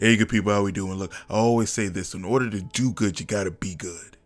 [0.00, 0.94] Hey, good people, how we doing?
[0.94, 4.16] Look, I always say this: in order to do good, you gotta be good.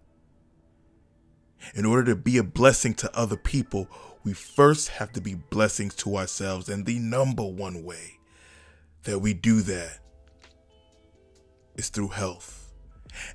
[1.75, 3.89] In order to be a blessing to other people,
[4.23, 8.19] we first have to be blessings to ourselves, and the number one way
[9.05, 10.00] that we do that
[11.75, 12.70] is through health,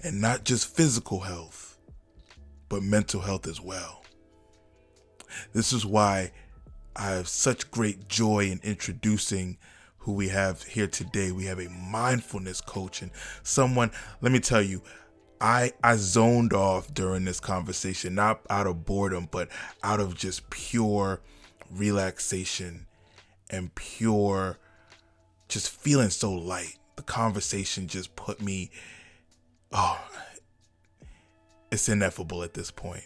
[0.03, 1.79] and not just physical health,
[2.69, 4.03] but mental health as well.
[5.53, 6.33] This is why
[6.95, 9.57] I have such great joy in introducing
[10.07, 11.33] who we have here today.
[11.33, 13.11] We have a mindfulness coach and
[13.43, 14.81] someone, let me tell you,
[15.41, 19.49] I I zoned off during this conversation, not out of boredom, but
[19.83, 21.19] out of just pure
[21.69, 22.87] relaxation
[23.49, 24.57] and pure
[25.49, 26.77] just feeling so light.
[26.95, 28.71] The conversation just put me
[29.73, 29.99] oh
[31.69, 33.03] it's ineffable at this point.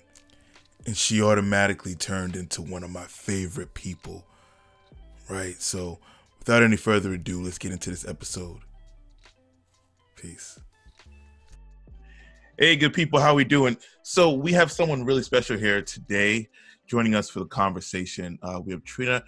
[0.85, 4.23] And she automatically turned into one of my favorite people.
[5.27, 5.59] Right?
[5.59, 5.97] So
[6.41, 8.61] without any further ado, let's get into this episode.
[10.15, 10.59] Peace.
[12.57, 13.77] Hey, good people, how we doing?
[14.01, 16.49] So we have someone really special here today,
[16.87, 18.39] joining us for the conversation.
[18.41, 19.23] Uh, we have Trina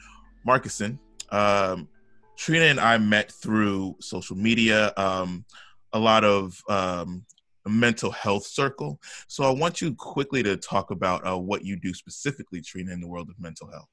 [0.47, 0.97] Markison.
[1.29, 1.87] Um,
[2.35, 5.45] Trina and I met through social media, um,
[5.93, 7.25] a lot of um,
[7.67, 8.99] mental health circle.
[9.27, 13.01] So I want you quickly to talk about uh, what you do specifically, Trina, in
[13.01, 13.92] the world of mental health.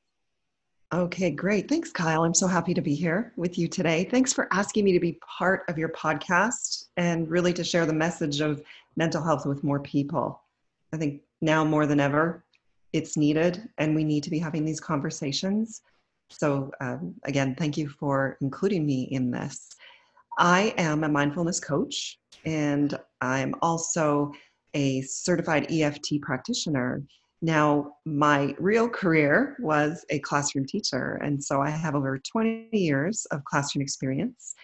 [0.92, 1.68] Okay, great.
[1.68, 2.24] Thanks, Kyle.
[2.24, 4.08] I'm so happy to be here with you today.
[4.10, 7.92] Thanks for asking me to be part of your podcast and really to share the
[7.92, 8.60] message of
[8.96, 10.42] mental health with more people.
[10.92, 12.44] I think now more than ever,
[12.92, 15.82] it's needed and we need to be having these conversations.
[16.28, 19.68] So, um, again, thank you for including me in this.
[20.38, 24.32] I am a mindfulness coach and I'm also
[24.74, 27.04] a certified EFT practitioner
[27.42, 33.26] now, my real career was a classroom teacher, and so I have over 20 years
[33.30, 34.54] of classroom experience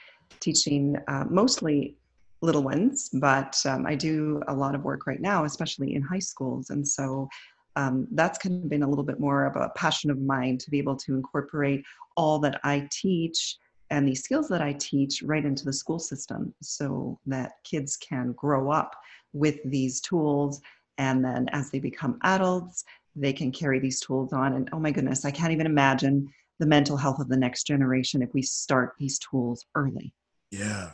[0.41, 1.97] teaching uh, mostly
[2.43, 6.19] little ones, but um, I do a lot of work right now, especially in high
[6.19, 6.69] schools.
[6.69, 7.29] And so
[7.77, 10.71] um, that's kind of been a little bit more of a passion of mine to
[10.71, 11.83] be able to incorporate
[12.17, 13.56] all that I teach
[13.91, 18.33] and the skills that I teach right into the school system so that kids can
[18.33, 18.97] grow up
[19.33, 20.61] with these tools
[20.99, 22.84] and then as they become adults,
[23.15, 24.55] they can carry these tools on.
[24.55, 28.23] And oh my goodness, I can't even imagine the mental health of the next generation
[28.23, 30.12] if we start these tools early.
[30.51, 30.91] Yeah.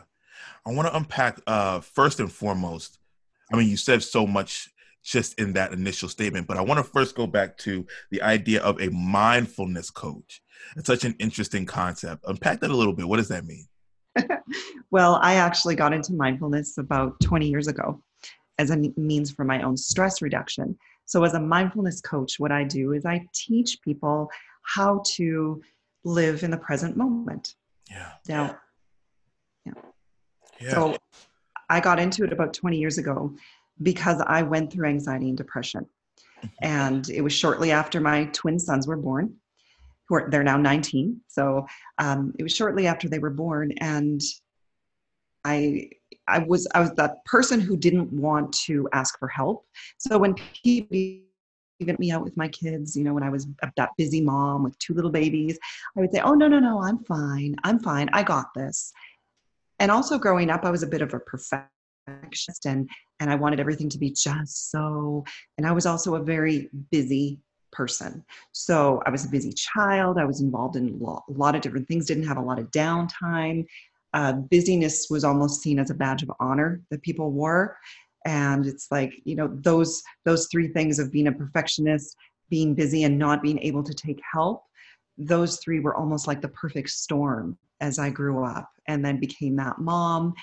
[0.67, 2.99] I want to unpack uh, first and foremost.
[3.53, 4.71] I mean, you said so much
[5.03, 8.63] just in that initial statement, but I want to first go back to the idea
[8.63, 10.43] of a mindfulness coach.
[10.77, 12.25] It's such an interesting concept.
[12.27, 13.09] Unpack that a little bit.
[13.09, 13.67] What does that mean?
[14.91, 18.01] well, I actually got into mindfulness about 20 years ago
[18.59, 20.77] as a means for my own stress reduction.
[21.05, 24.31] So, as a mindfulness coach, what I do is I teach people
[24.63, 25.61] how to
[26.05, 27.55] live in the present moment.
[27.91, 28.13] Yeah.
[28.29, 28.59] Now,
[29.67, 29.73] yeah.
[30.61, 30.71] yeah.
[30.71, 30.97] So,
[31.69, 33.35] I got into it about 20 years ago
[33.83, 35.87] because I went through anxiety and depression.
[36.39, 36.49] Mm-hmm.
[36.61, 39.37] And it was shortly after my twin sons were born.
[40.09, 41.21] Who are, they're now 19.
[41.29, 41.67] So
[41.99, 44.21] um, it was shortly after they were born, and
[45.45, 45.91] I
[46.29, 49.67] I was I was that person who didn't want to ask for help.
[49.99, 50.97] So when people
[51.81, 53.47] even me out with my kids, you know, when I was
[53.77, 55.59] that busy mom with two little babies,
[55.97, 57.57] I would say, "Oh no, no, no, I'm fine.
[57.65, 58.09] I'm fine.
[58.13, 58.93] I got this."
[59.81, 62.89] And also growing up, I was a bit of a perfectionist and
[63.21, 65.25] and I wanted everything to be just so.
[65.59, 67.41] And I was also a very busy
[67.73, 68.25] person.
[68.53, 70.19] So I was a busy child.
[70.19, 73.67] I was involved in a lot of different things, didn't have a lot of downtime
[74.15, 77.77] uh, busyness was almost seen as a badge of honor that people wore.
[78.25, 82.17] And it's like you know those those three things of being a perfectionist
[82.51, 84.65] being busy and not being able to take help
[85.19, 89.57] those three were almost like the perfect storm as i grew up and then became
[89.57, 90.35] that mom.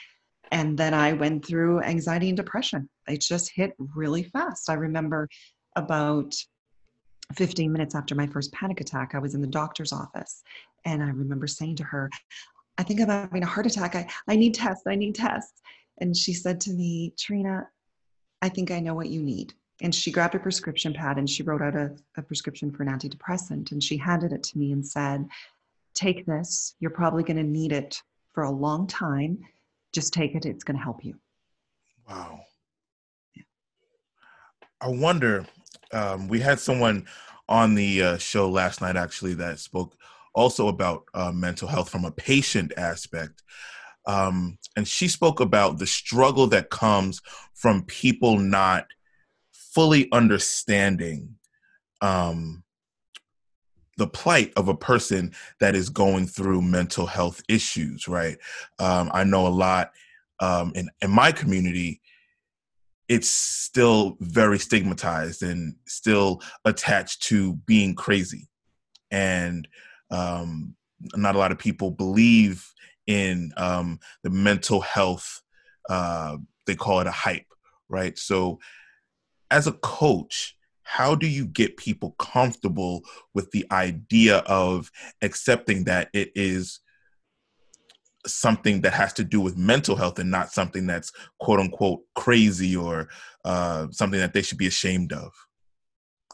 [0.52, 2.90] And then i went through anxiety and depression.
[3.08, 4.70] It just hit really fast.
[4.70, 5.30] I remember
[5.76, 6.34] about
[7.36, 10.42] 15 minutes after my first panic attack i was in the doctor's office
[10.86, 12.10] and i remember saying to her
[12.80, 13.94] I think I'm having a heart attack.
[13.94, 14.88] I, I need tests.
[14.88, 15.62] I need tests.
[16.00, 17.68] And she said to me, Trina,
[18.42, 19.54] I think I know what you need.
[19.82, 22.90] And she grabbed a prescription pad and she wrote out a, a prescription for an
[22.90, 23.74] antidepressant.
[23.74, 25.28] And she handed it to me and said,
[25.94, 26.76] Take this.
[26.80, 28.02] You're probably going to need it
[28.34, 29.40] for a long time.
[29.92, 30.46] Just take it.
[30.46, 31.16] It's going to help you.
[32.08, 32.40] Wow.
[33.36, 33.44] Yeah.
[34.80, 35.46] I wonder,
[35.92, 37.08] um, we had someone
[37.50, 39.98] on the uh, show last night actually that spoke
[40.34, 43.44] also about uh, mental health from a patient aspect.
[44.06, 47.22] Um, and she spoke about the struggle that comes
[47.54, 48.88] from people not
[49.52, 51.36] fully understanding
[52.02, 52.64] um,
[53.98, 58.38] the plight of a person that is going through mental health issues, right?
[58.80, 59.92] Um, I know a lot
[60.40, 62.02] um, in in my community.
[63.08, 68.48] It's still very stigmatized and still attached to being crazy,
[69.12, 69.68] and
[70.12, 70.76] um,
[71.16, 72.66] not a lot of people believe
[73.08, 75.42] in um, the mental health.
[75.90, 77.48] Uh, they call it a hype,
[77.88, 78.18] right?
[78.18, 78.60] So,
[79.50, 83.04] as a coach, how do you get people comfortable
[83.34, 84.92] with the idea of
[85.22, 86.80] accepting that it is
[88.28, 92.76] something that has to do with mental health and not something that's quote unquote crazy
[92.76, 93.08] or
[93.46, 95.32] uh, something that they should be ashamed of?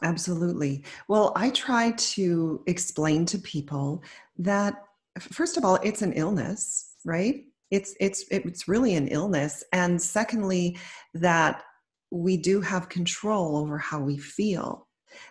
[0.02, 0.84] Absolutely.
[1.08, 4.02] Well, I try to explain to people
[4.38, 4.82] that
[5.20, 7.44] first of all, it's an illness, right?
[7.70, 10.78] It's it's it's really an illness, and secondly,
[11.14, 11.62] that
[12.10, 14.86] we do have control over how we feel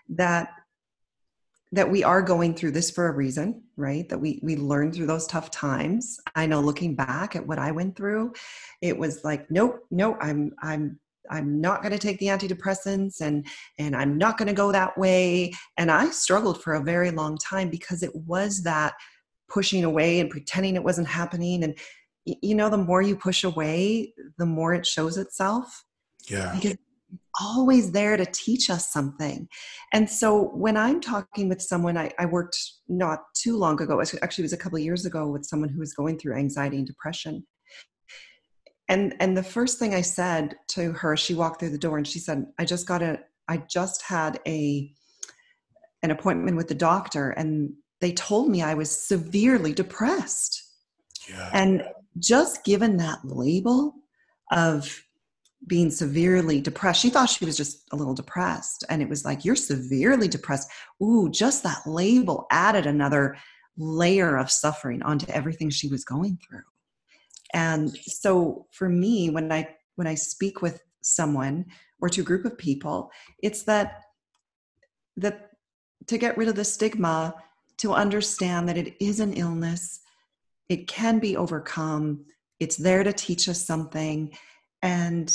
[0.10, 0.50] that
[1.72, 5.06] that we are going through this for a reason right that we we learn through
[5.06, 8.32] those tough times i know looking back at what i went through
[8.82, 13.45] it was like nope nope i'm i'm i'm not going to take the antidepressants and
[13.80, 17.38] and i'm not going to go that way and i struggled for a very long
[17.38, 18.94] time because it was that
[19.50, 21.77] pushing away and pretending it wasn't happening and
[22.25, 25.86] you know the more you push away the more it shows itself
[26.30, 26.54] yeah.
[26.56, 26.77] Because
[27.39, 29.48] always there to teach us something.
[29.94, 32.57] And so when I'm talking with someone, I, I worked
[32.88, 35.80] not too long ago, actually it was a couple of years ago with someone who
[35.80, 37.45] was going through anxiety and depression.
[38.88, 42.08] And and the first thing I said to her, she walked through the door and
[42.08, 44.92] she said, I just got a I just had a
[46.04, 50.62] an appointment with the doctor and they told me I was severely depressed.
[51.28, 51.50] Yeah.
[51.54, 51.84] And
[52.20, 53.96] just given that label
[54.52, 55.04] of
[55.68, 57.02] being severely depressed.
[57.02, 58.84] She thought she was just a little depressed.
[58.90, 60.70] And it was like, you're severely depressed.
[61.02, 63.36] Ooh, just that label added another
[63.78, 66.62] layer of suffering onto everything she was going through.
[67.56, 71.66] And so for me, when I when I speak with someone
[72.02, 73.10] or to a group of people,
[73.42, 74.02] it's that
[75.16, 75.52] that
[76.07, 77.34] to get rid of the stigma,
[77.78, 80.02] to understand that it is an illness,
[80.68, 82.25] it can be overcome,
[82.60, 84.38] it's there to teach us something
[84.81, 85.34] and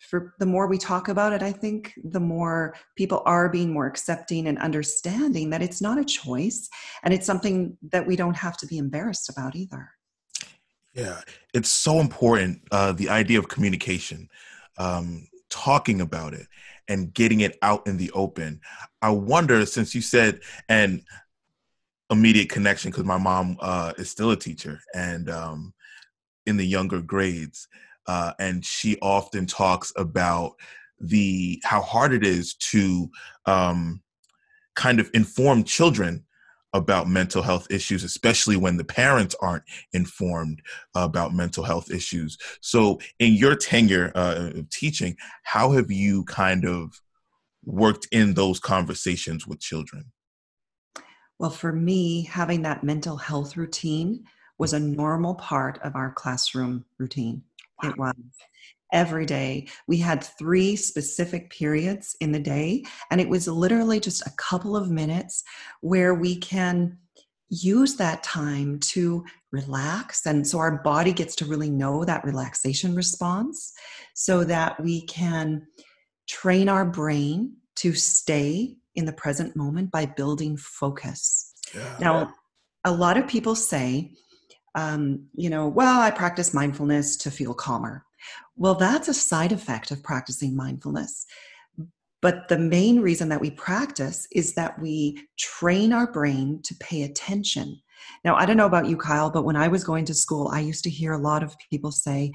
[0.00, 3.86] for the more we talk about it, I think the more people are being more
[3.86, 6.68] accepting and understanding that it's not a choice
[7.04, 9.90] and it's something that we don't have to be embarrassed about either.
[10.94, 11.20] Yeah,
[11.54, 12.62] it's so important.
[12.70, 14.28] Uh, the idea of communication,
[14.78, 16.46] um, talking about it,
[16.88, 18.60] and getting it out in the open.
[19.00, 21.02] I wonder, since you said, and
[22.10, 25.74] immediate connection, because my mom uh, is still a teacher, and um,
[26.46, 27.68] in the younger grades
[28.06, 30.54] uh, and she often talks about
[30.98, 33.08] the how hard it is to
[33.46, 34.02] um,
[34.74, 36.24] kind of inform children
[36.72, 40.62] about mental health issues, especially when the parents aren't informed
[40.94, 42.38] about mental health issues.
[42.60, 47.00] So, in your tenure uh, of teaching, how have you kind of
[47.64, 50.12] worked in those conversations with children?
[51.38, 54.24] Well, for me, having that mental health routine
[54.58, 57.42] was a normal part of our classroom routine.
[57.82, 58.14] It was
[58.92, 59.68] every day.
[59.86, 64.76] We had three specific periods in the day, and it was literally just a couple
[64.76, 65.42] of minutes
[65.80, 66.98] where we can
[67.50, 70.24] use that time to relax.
[70.24, 73.72] And so our body gets to really know that relaxation response
[74.14, 75.66] so that we can
[76.28, 81.52] train our brain to stay in the present moment by building focus.
[81.74, 81.96] Yeah.
[82.00, 82.34] Now,
[82.84, 84.12] a lot of people say,
[84.74, 88.04] um, you know, well, I practice mindfulness to feel calmer.
[88.60, 91.24] Well, that's a side effect of practicing mindfulness.
[92.20, 97.04] But the main reason that we practice is that we train our brain to pay
[97.04, 97.80] attention.
[98.22, 100.60] Now, I don't know about you, Kyle, but when I was going to school, I
[100.60, 102.32] used to hear a lot of people say,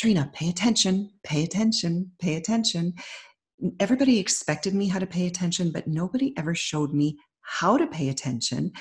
[0.00, 2.94] Trina, pay attention, pay attention, pay attention.
[3.78, 8.08] Everybody expected me how to pay attention, but nobody ever showed me how to pay
[8.08, 8.72] attention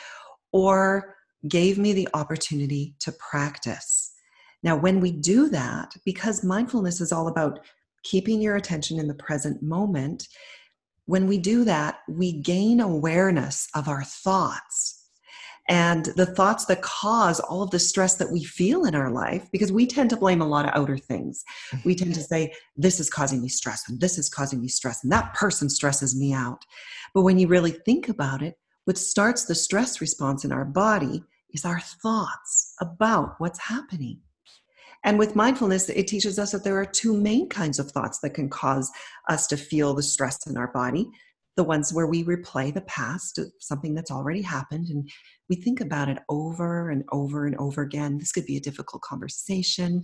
[0.54, 1.14] or
[1.46, 4.15] gave me the opportunity to practice.
[4.64, 7.60] Now, when we do that, because mindfulness is all about
[8.04, 10.28] keeping your attention in the present moment,
[11.06, 15.06] when we do that, we gain awareness of our thoughts
[15.68, 19.48] and the thoughts that cause all of the stress that we feel in our life
[19.52, 21.44] because we tend to blame a lot of outer things.
[21.84, 25.04] We tend to say, This is causing me stress, and this is causing me stress,
[25.04, 26.64] and that person stresses me out.
[27.14, 31.24] But when you really think about it, what starts the stress response in our body
[31.52, 34.20] is our thoughts about what's happening.
[35.06, 38.32] And with mindfulness, it teaches us that there are two main kinds of thoughts that
[38.32, 38.92] can cause
[39.30, 41.10] us to feel the stress in our body.
[41.56, 45.10] the ones where we replay the past, something that's already happened, and
[45.50, 48.18] we think about it over and over and over again.
[48.18, 50.04] This could be a difficult conversation.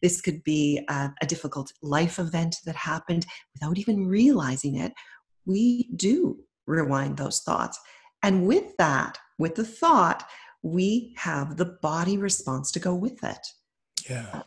[0.00, 4.92] This could be a, a difficult life event that happened without even realizing it.
[5.44, 7.78] We do rewind those thoughts.
[8.22, 10.24] And with that, with the thought,
[10.62, 13.44] we have the body response to go with it.
[14.08, 14.42] Yeah.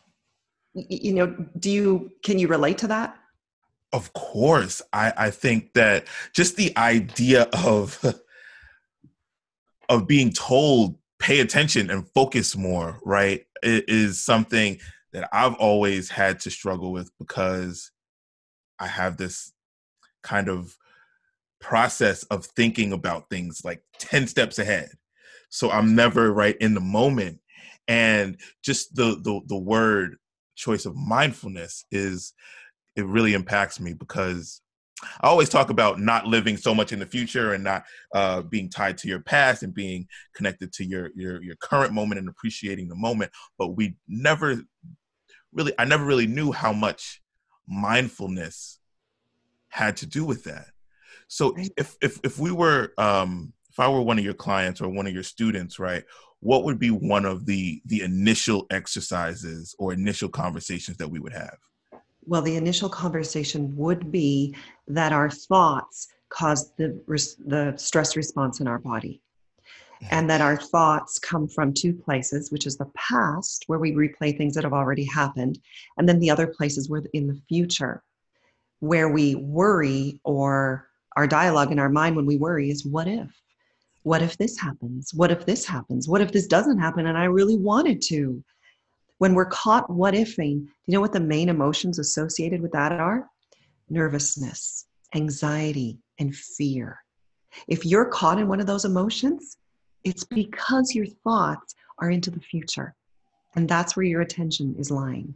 [0.74, 3.16] You know, do you, can you relate to that?
[3.92, 4.82] Of course.
[4.92, 7.98] I, I think that just the idea of,
[9.88, 14.78] of being told pay attention and focus more, right, is something
[15.12, 17.90] that I've always had to struggle with because
[18.78, 19.52] I have this
[20.22, 20.76] kind of
[21.60, 24.90] process of thinking about things like 10 steps ahead.
[25.48, 27.40] So I'm never right in the moment.
[27.88, 30.16] And just the the the word
[30.56, 32.32] choice of mindfulness is
[32.96, 34.62] it really impacts me because
[35.20, 38.70] I always talk about not living so much in the future and not uh, being
[38.70, 42.88] tied to your past and being connected to your, your your current moment and appreciating
[42.88, 43.30] the moment.
[43.58, 44.62] But we never
[45.52, 47.20] really, I never really knew how much
[47.68, 48.78] mindfulness
[49.68, 50.66] had to do with that.
[51.28, 54.88] So if if if we were um if I were one of your clients or
[54.88, 56.04] one of your students, right,
[56.46, 61.32] what would be one of the the initial exercises or initial conversations that we would
[61.32, 61.58] have?
[62.24, 64.54] Well, the initial conversation would be
[64.86, 66.88] that our thoughts cause the
[67.44, 69.20] the stress response in our body.
[70.10, 74.36] And that our thoughts come from two places, which is the past, where we replay
[74.36, 75.58] things that have already happened,
[75.96, 78.04] and then the other places where in the future,
[78.80, 80.86] where we worry or
[81.16, 83.30] our dialogue in our mind when we worry is what if?
[84.06, 85.12] What if this happens?
[85.14, 86.08] What if this happens?
[86.08, 88.40] What if this doesn't happen and I really wanted to?
[89.18, 92.92] When we're caught what ifing, do you know what the main emotions associated with that
[92.92, 93.28] are?
[93.90, 94.86] Nervousness,
[95.16, 97.00] anxiety, and fear.
[97.66, 99.56] If you're caught in one of those emotions,
[100.04, 102.94] it's because your thoughts are into the future.
[103.56, 105.34] And that's where your attention is lying.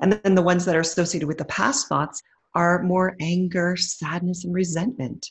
[0.00, 2.22] And then the ones that are associated with the past thoughts
[2.54, 5.30] are more anger, sadness, and resentment.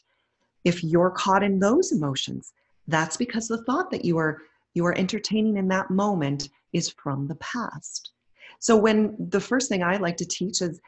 [0.64, 2.54] If you're caught in those emotions,
[2.88, 4.40] that's because the thought that you are
[4.74, 8.14] you are entertaining in that moment is from the past.
[8.60, 10.80] So when the first thing I like to teach is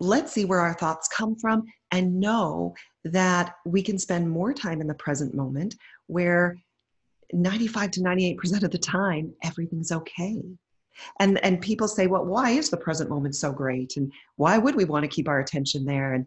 [0.00, 2.74] let's see where our thoughts come from and know
[3.04, 5.74] that we can spend more time in the present moment
[6.06, 6.56] where
[7.32, 10.42] 95 to 98% of the time everything's okay.
[11.18, 13.96] And and people say well why is the present moment so great?
[13.96, 16.14] And why would we want to keep our attention there?
[16.14, 16.26] And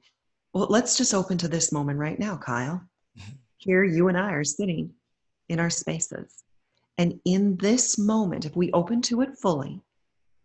[0.53, 2.81] well let's just open to this moment right now kyle.
[3.59, 4.93] Here you and i are sitting
[5.49, 6.43] in our spaces
[6.97, 9.81] and in this moment if we open to it fully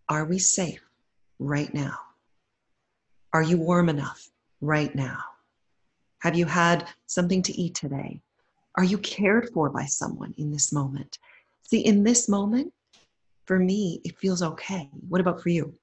[0.09, 0.85] are we safe
[1.39, 1.97] right now
[3.33, 4.31] are you warm enough
[4.61, 5.19] right now
[6.21, 8.21] have you had something to eat today
[8.77, 11.19] are you cared for by someone in this moment
[11.63, 12.73] see in this moment
[13.45, 14.89] for me, it feels okay.
[15.09, 15.75] What about for you?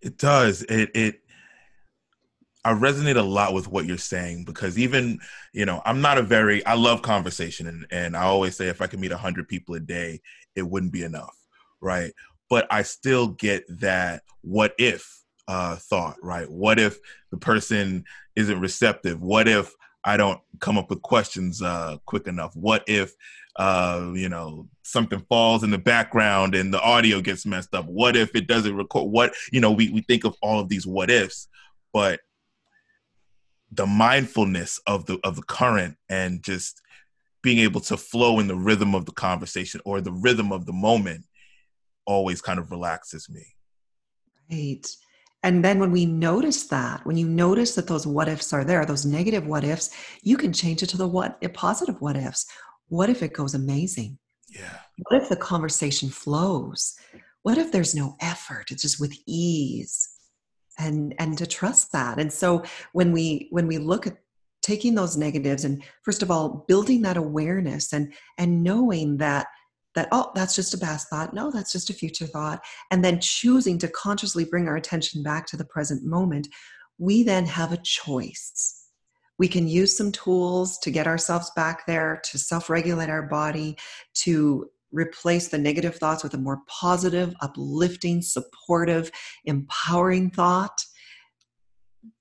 [0.00, 0.62] It does.
[0.62, 1.20] It it
[2.66, 5.20] I resonate a lot with what you're saying because even,
[5.52, 8.82] you know, I'm not a very I love conversation and, and I always say if
[8.82, 10.20] I could meet hundred people a day,
[10.56, 11.36] it wouldn't be enough.
[11.80, 12.12] Right.
[12.50, 16.50] But I still get that what if uh thought, right?
[16.50, 16.98] What if
[17.30, 18.04] the person
[18.34, 19.22] isn't receptive?
[19.22, 22.56] What if I don't come up with questions uh quick enough?
[22.56, 23.14] What if
[23.54, 27.86] uh, you know, something falls in the background and the audio gets messed up?
[27.86, 29.10] What if it doesn't record?
[29.10, 31.48] What, you know, we, we think of all of these what ifs,
[31.94, 32.20] but
[33.72, 36.80] the mindfulness of the of the current and just
[37.42, 40.72] being able to flow in the rhythm of the conversation or the rhythm of the
[40.72, 41.24] moment
[42.06, 43.44] always kind of relaxes me.
[44.50, 44.86] Right.
[45.42, 48.84] And then when we notice that, when you notice that those what ifs are there,
[48.84, 49.90] those negative what ifs,
[50.22, 52.46] you can change it to the what positive what ifs
[52.88, 54.18] what if it goes amazing?
[54.48, 54.78] Yeah.
[55.08, 56.96] What if the conversation flows?
[57.42, 58.70] What if there's no effort?
[58.70, 60.08] It's just with ease.
[60.78, 62.18] And and to trust that.
[62.18, 64.18] And so when we when we look at
[64.62, 69.46] taking those negatives and first of all building that awareness and and knowing that
[69.94, 71.32] that oh that's just a past thought.
[71.32, 72.62] No that's just a future thought.
[72.90, 76.48] And then choosing to consciously bring our attention back to the present moment
[76.98, 78.84] we then have a choice.
[79.38, 83.76] We can use some tools to get ourselves back there, to self regulate our body,
[84.24, 89.10] to replace the negative thoughts with a more positive, uplifting, supportive,
[89.44, 90.78] empowering thought,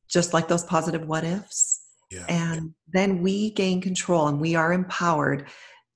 [0.09, 1.81] just like those positive what ifs.
[2.11, 2.25] Yeah.
[2.29, 5.47] And then we gain control and we are empowered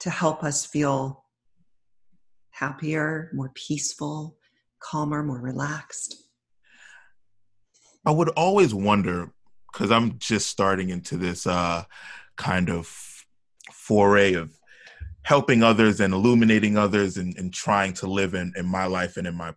[0.02, 1.26] to help us feel
[2.52, 4.38] happier, more peaceful,
[4.82, 6.16] calmer, more relaxed.
[8.06, 9.32] I would always wonder
[9.72, 11.84] because I'm just starting into this uh,
[12.38, 12.88] kind of
[13.72, 14.59] foray of
[15.30, 19.28] helping others and illuminating others and, and trying to live in, in my life and
[19.28, 19.54] in my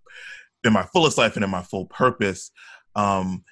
[0.64, 2.50] in my fullest life and in my full purpose.
[2.94, 3.42] Um,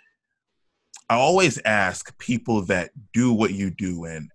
[1.09, 4.31] i always ask people that do what you do and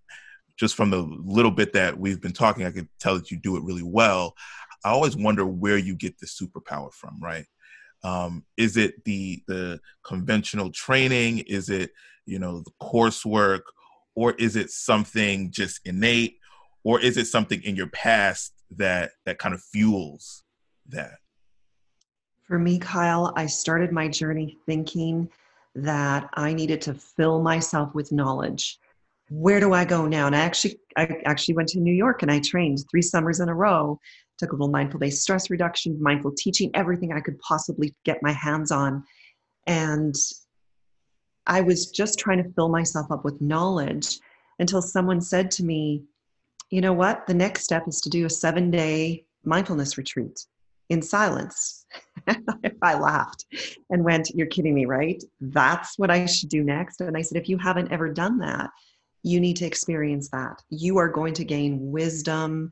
[0.57, 3.55] just from the little bit that we've been talking i could tell that you do
[3.55, 4.33] it really well.
[4.83, 7.45] I always wonder where you get the superpower from right?
[8.03, 11.43] Um, is it the the conventional training?
[11.45, 11.91] Is it
[12.25, 13.61] you know the coursework?
[14.15, 16.37] Or is it something just innate
[16.85, 20.43] or is it something in your past that that kind of fuels
[20.87, 21.17] that?
[22.47, 25.29] For me kyle i started my journey thinking
[25.73, 28.79] that i needed to fill myself with knowledge.
[29.29, 30.27] Where do i go now?
[30.27, 33.49] And i actually i actually went to new york and i trained three summers in
[33.49, 33.99] a row
[34.37, 38.31] took a little mindful based stress reduction mindful teaching everything i could possibly get my
[38.31, 39.03] hands on.
[39.65, 40.13] And
[41.47, 44.19] i was just trying to fill myself up with knowledge
[44.59, 46.03] until someone said to me
[46.69, 47.27] you know what?
[47.27, 50.45] The next step is to do a seven day mindfulness retreat
[50.89, 51.85] in silence.
[52.81, 53.45] I laughed
[53.89, 55.23] and went, You're kidding me, right?
[55.39, 57.01] That's what I should do next.
[57.01, 58.69] And I said, If you haven't ever done that,
[59.23, 60.61] you need to experience that.
[60.69, 62.71] You are going to gain wisdom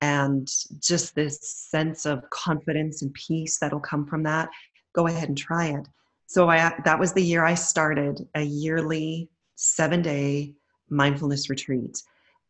[0.00, 0.48] and
[0.80, 1.38] just this
[1.70, 4.48] sense of confidence and peace that'll come from that.
[4.94, 5.88] Go ahead and try it.
[6.26, 10.54] So I, that was the year I started a yearly seven day
[10.90, 12.02] mindfulness retreat.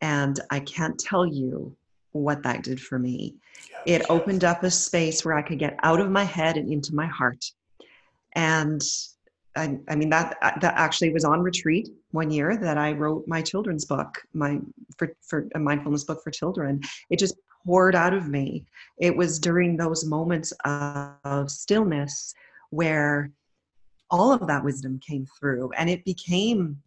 [0.05, 1.75] And I can't tell you
[2.13, 3.37] what that did for me.
[3.71, 3.83] Yes.
[3.87, 6.95] It opened up a space where I could get out of my head and into
[6.95, 7.43] my heart.
[8.37, 8.83] And
[9.57, 13.27] I, I, mean that uh, that actually was on retreat one year that I wrote
[13.27, 14.59] my children's book, my
[14.99, 16.83] for for a mindfulness book for children.
[17.09, 18.67] It just poured out of me.
[18.99, 22.35] It was during those moments of, of stillness
[22.69, 23.31] where
[24.11, 26.83] all of that wisdom came through, and it became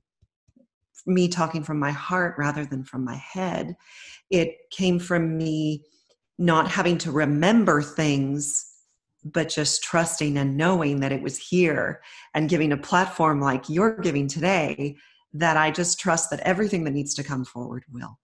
[1.08, 3.76] me talking from my heart rather than from my head.
[4.30, 5.86] It came from me
[6.38, 8.74] not having to remember things,
[9.24, 12.02] but just trusting and knowing that it was here
[12.34, 14.96] and giving a platform like you're giving today
[15.34, 18.20] that I just trust that everything that needs to come forward will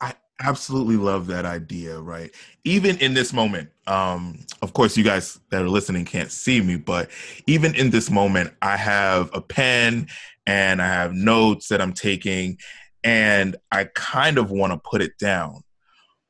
[0.00, 2.34] I absolutely love that idea right
[2.64, 6.76] even in this moment um of course you guys that are listening can't see me
[6.76, 7.08] but
[7.46, 10.08] even in this moment i have a pen
[10.46, 12.56] and i have notes that i'm taking
[13.04, 15.60] and i kind of want to put it down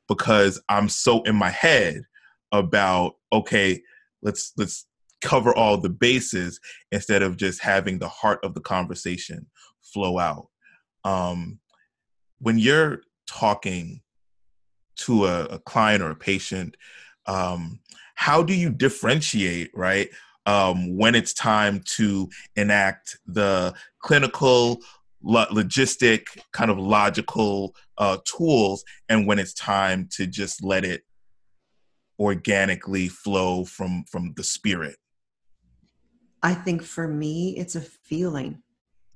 [0.07, 2.01] because i'm so in my head
[2.51, 3.81] about okay
[4.21, 4.85] let's let's
[5.21, 6.59] cover all the bases
[6.91, 9.45] instead of just having the heart of the conversation
[9.81, 10.47] flow out.
[11.05, 11.59] Um
[12.39, 14.01] when you're talking
[14.95, 16.75] to a, a client or a patient
[17.25, 17.79] um,
[18.15, 20.09] how do you differentiate right
[20.45, 24.79] um, when it's time to enact the clinical
[25.21, 31.03] lo- logistic kind of logical uh, tools and when it's time to just let it
[32.19, 34.97] organically flow from from the spirit.
[36.41, 38.61] I think for me it's a feeling.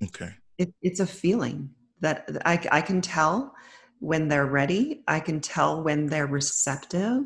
[0.02, 0.34] Okay.
[0.56, 3.54] It, it's a feeling that I, I can tell
[4.00, 5.02] when they're ready.
[5.06, 7.24] I can tell when they're receptive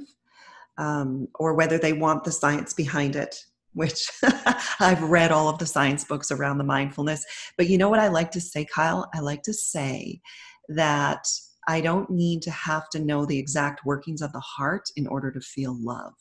[0.77, 4.09] um, or whether they want the science behind it, which
[4.81, 7.25] I've read all of the science books around the mindfulness.
[7.57, 9.09] But you know what I like to say, Kyle?
[9.15, 10.21] I like to say
[10.69, 11.27] that
[11.69, 15.31] I don't need to have to know the exact workings of the heart in order
[15.31, 16.15] to feel love.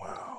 [0.00, 0.38] Wow.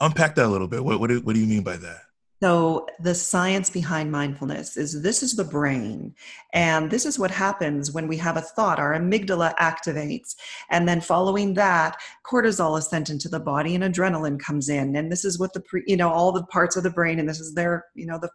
[0.00, 0.84] Unpack that a little bit.
[0.84, 2.00] What, what, do, what do you mean by that?
[2.42, 6.12] So, the science behind mindfulness is this is the brain.
[6.52, 8.80] And this is what happens when we have a thought.
[8.80, 10.34] Our amygdala activates.
[10.68, 14.96] And then, following that, cortisol is sent into the body and adrenaline comes in.
[14.96, 17.28] And this is what the, pre, you know, all the parts of the brain, and
[17.28, 18.28] this is their, you know, the,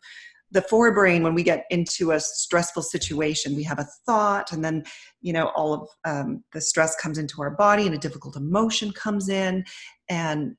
[0.51, 4.81] the forebrain when we get into a stressful situation we have a thought and then
[5.19, 8.93] you know all of um, the stress comes into our body and a difficult emotion
[8.93, 9.65] comes in
[10.07, 10.55] and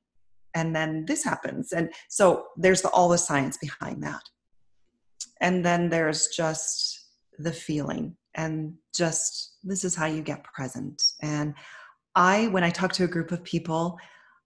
[0.55, 1.71] and then this happens.
[1.71, 4.21] And so there's the, all the science behind that.
[5.41, 6.99] And then there's just
[7.37, 11.01] the feeling and just this is how you get present.
[11.21, 11.53] And
[12.15, 13.95] i when i talk to a group of people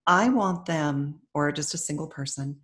[0.05, 2.59] i want them or just a single person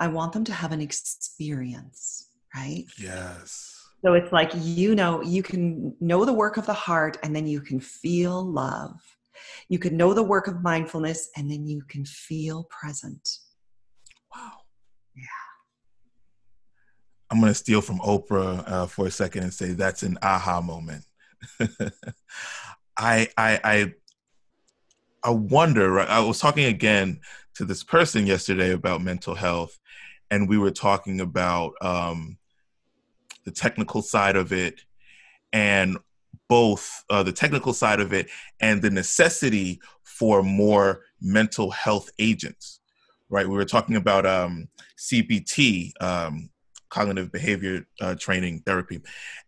[0.00, 2.84] i want them to have an experience right?
[2.98, 3.78] Yes.
[4.04, 7.46] So it's like you know you can know the work of the heart and then
[7.46, 9.00] you can feel love
[9.68, 13.28] you can know the work of mindfulness and then you can feel present.
[14.34, 14.52] Wow.
[15.16, 15.22] Yeah.
[17.30, 20.60] I'm going to steal from Oprah uh, for a second and say that's an aha
[20.60, 21.04] moment.
[22.98, 23.94] I, I, I,
[25.24, 27.20] I wonder, I was talking again
[27.54, 29.78] to this person yesterday about mental health,
[30.30, 32.36] and we were talking about um,
[33.44, 34.82] the technical side of it
[35.52, 35.98] and
[36.52, 38.26] both uh, the technical side of it
[38.60, 40.88] and the necessity for more
[41.20, 42.80] mental health agents
[43.32, 43.48] right?
[43.48, 46.50] We were talking about um, cbt um,
[46.90, 49.00] cognitive behavior uh, training therapy.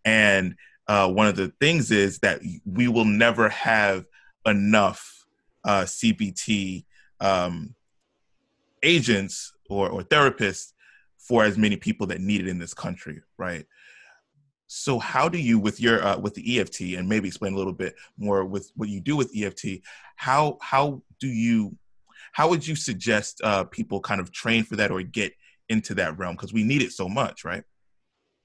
[0.04, 0.56] And
[0.88, 4.06] uh, one of the things is that we will never have
[4.46, 5.26] enough
[5.64, 6.86] uh, cbt
[7.20, 7.74] um,
[8.82, 10.72] agents or, or therapists
[11.18, 13.66] for as many people that need it in this country right
[14.66, 17.72] so how do you with your uh, with the EFT and maybe explain a little
[17.72, 19.80] bit more with what you do with EFT?
[20.16, 21.76] How how do you
[22.32, 25.32] how would you suggest uh, people kind of train for that or get
[25.68, 27.62] into that realm because we need it so much, right?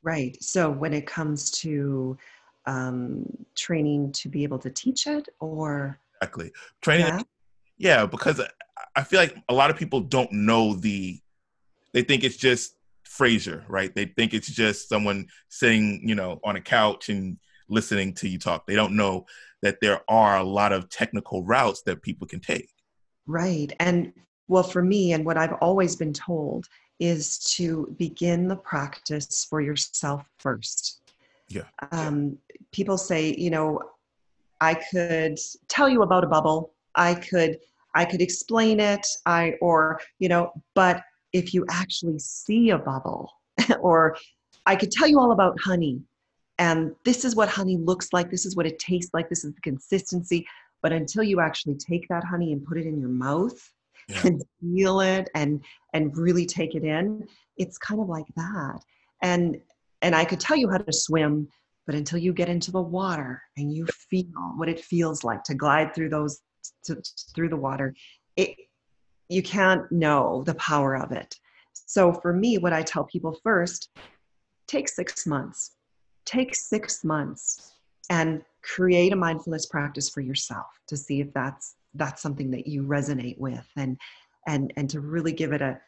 [0.03, 0.41] Right.
[0.41, 2.17] So when it comes to
[2.65, 6.51] um, training to be able to teach it, or exactly
[6.81, 7.21] training, yeah,
[7.77, 8.41] yeah because
[8.95, 11.19] I feel like a lot of people don't know the
[11.93, 12.75] they think it's just
[13.19, 13.93] Frasier, right?
[13.93, 18.39] They think it's just someone sitting, you know, on a couch and listening to you
[18.39, 18.65] talk.
[18.65, 19.25] They don't know
[19.61, 22.69] that there are a lot of technical routes that people can take.
[23.27, 23.73] Right.
[23.79, 24.13] And
[24.47, 26.67] well, for me, and what I've always been told
[26.99, 31.01] is to begin the practice for yourself first.
[31.47, 31.63] Yeah.
[31.91, 32.37] Um,
[32.71, 33.79] people say, you know,
[34.61, 36.73] I could tell you about a bubble.
[36.95, 37.59] I could
[37.95, 39.05] I could explain it.
[39.25, 43.31] I or you know, but if you actually see a bubble
[43.79, 44.15] or
[44.65, 46.01] i could tell you all about honey
[46.57, 49.53] and this is what honey looks like this is what it tastes like this is
[49.53, 50.45] the consistency
[50.81, 53.59] but until you actually take that honey and put it in your mouth
[54.07, 54.21] yeah.
[54.25, 55.63] and feel it and
[55.93, 57.25] and really take it in
[57.57, 58.79] it's kind of like that
[59.21, 59.57] and
[60.01, 61.47] and i could tell you how to swim
[61.85, 64.25] but until you get into the water and you feel
[64.57, 66.41] what it feels like to glide through those
[66.83, 67.01] to,
[67.35, 67.93] through the water
[68.35, 68.55] it
[69.29, 71.35] you can't know the power of it.
[71.73, 73.89] So for me, what I tell people first,
[74.67, 75.75] take six months.
[76.25, 77.73] Take six months
[78.09, 82.83] and create a mindfulness practice for yourself to see if that's that's something that you
[82.83, 83.97] resonate with and
[84.47, 85.79] and and to really give it a,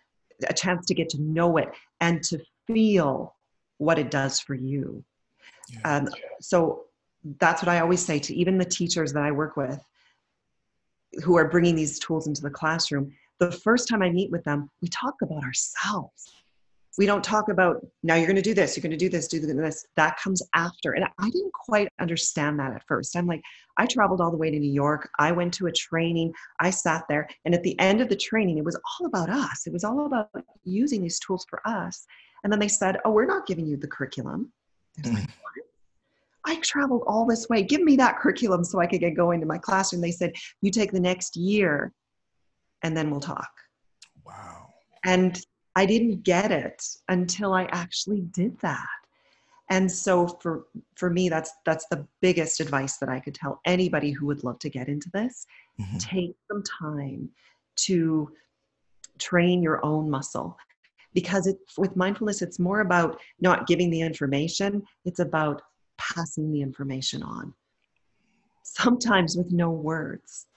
[0.49, 3.35] a chance to get to know it and to feel
[3.77, 5.03] what it does for you.
[5.69, 5.97] Yeah.
[5.97, 6.07] Um,
[6.39, 6.83] so
[7.39, 9.79] that's what I always say to even the teachers that I work with
[11.23, 14.69] who are bringing these tools into the classroom the first time I meet with them,
[14.83, 16.31] we talk about ourselves.
[16.99, 19.27] We don't talk about, now you're going to do this, you're going to do this,
[19.27, 19.85] do this.
[19.95, 20.91] That comes after.
[20.91, 23.15] And I didn't quite understand that at first.
[23.15, 23.41] I'm like,
[23.77, 25.09] I traveled all the way to New York.
[25.17, 26.33] I went to a training.
[26.59, 27.27] I sat there.
[27.45, 29.65] And at the end of the training, it was all about us.
[29.65, 30.29] It was all about
[30.63, 32.05] using these tools for us.
[32.43, 34.51] And then they said, Oh, we're not giving you the curriculum.
[35.03, 35.27] I,
[36.55, 36.61] mm.
[36.61, 37.63] traveled all this way.
[37.63, 40.01] Give me that curriculum so I could get going to my classroom.
[40.01, 41.93] They said, You take the next year
[42.83, 43.51] and then we'll talk.
[44.25, 44.73] Wow.
[45.03, 45.39] And
[45.75, 48.87] I didn't get it until I actually did that.
[49.69, 50.65] And so for
[50.95, 54.59] for me that's that's the biggest advice that I could tell anybody who would love
[54.59, 55.47] to get into this.
[55.79, 55.97] Mm-hmm.
[55.97, 57.29] Take some time
[57.77, 58.31] to
[59.17, 60.57] train your own muscle
[61.13, 65.61] because it, with mindfulness it's more about not giving the information it's about
[65.97, 67.53] passing the information on
[68.63, 70.47] sometimes with no words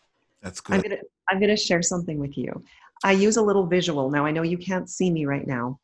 [0.43, 0.97] that's good i'm gonna
[1.29, 2.63] I'm going to share something with you.
[3.03, 4.11] I use a little visual.
[4.11, 5.79] Now, I know you can't see me right now.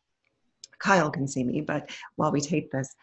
[0.78, 2.94] Kyle can see me, but while we tape this,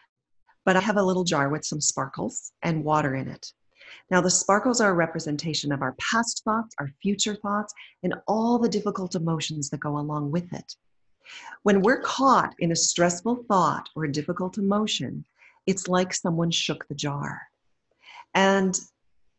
[0.64, 3.52] but I have a little jar with some sparkles and water in it.
[4.10, 7.72] Now, the sparkles are a representation of our past thoughts, our future thoughts,
[8.02, 10.74] and all the difficult emotions that go along with it.
[11.62, 15.24] When we're caught in a stressful thought or a difficult emotion,
[15.66, 17.42] it's like someone shook the jar.
[18.34, 18.78] And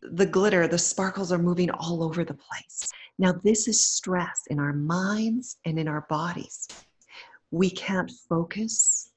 [0.01, 2.89] the glitter, the sparkles are moving all over the place.
[3.17, 6.67] Now, this is stress in our minds and in our bodies.
[7.51, 9.11] We can't focus.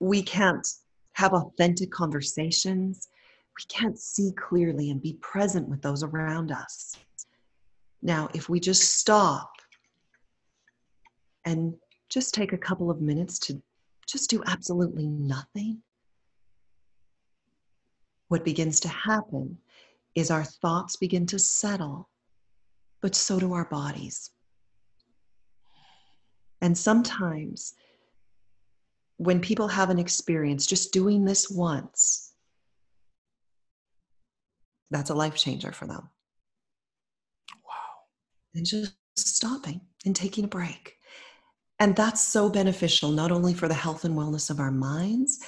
[0.00, 0.66] We can't
[1.12, 3.08] have authentic conversations.
[3.56, 6.96] We can't see clearly and be present with those around us.
[8.02, 9.50] Now, if we just stop
[11.44, 11.74] and
[12.08, 13.60] just take a couple of minutes to
[14.06, 15.82] just do absolutely nothing,
[18.28, 19.58] what begins to happen
[20.14, 22.08] is our thoughts begin to settle,
[23.00, 24.30] but so do our bodies.
[26.60, 27.74] And sometimes
[29.18, 32.32] when people have an experience, just doing this once,
[34.90, 36.08] that's a life changer for them.
[37.64, 38.04] Wow.
[38.54, 40.94] And just stopping and taking a break.
[41.80, 45.44] And that's so beneficial, not only for the health and wellness of our minds,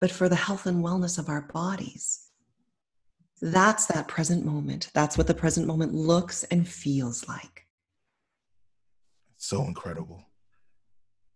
[0.00, 2.25] but for the health and wellness of our bodies.
[3.42, 4.90] That's that present moment.
[4.94, 7.66] That's what the present moment looks and feels like.
[9.36, 10.24] So incredible.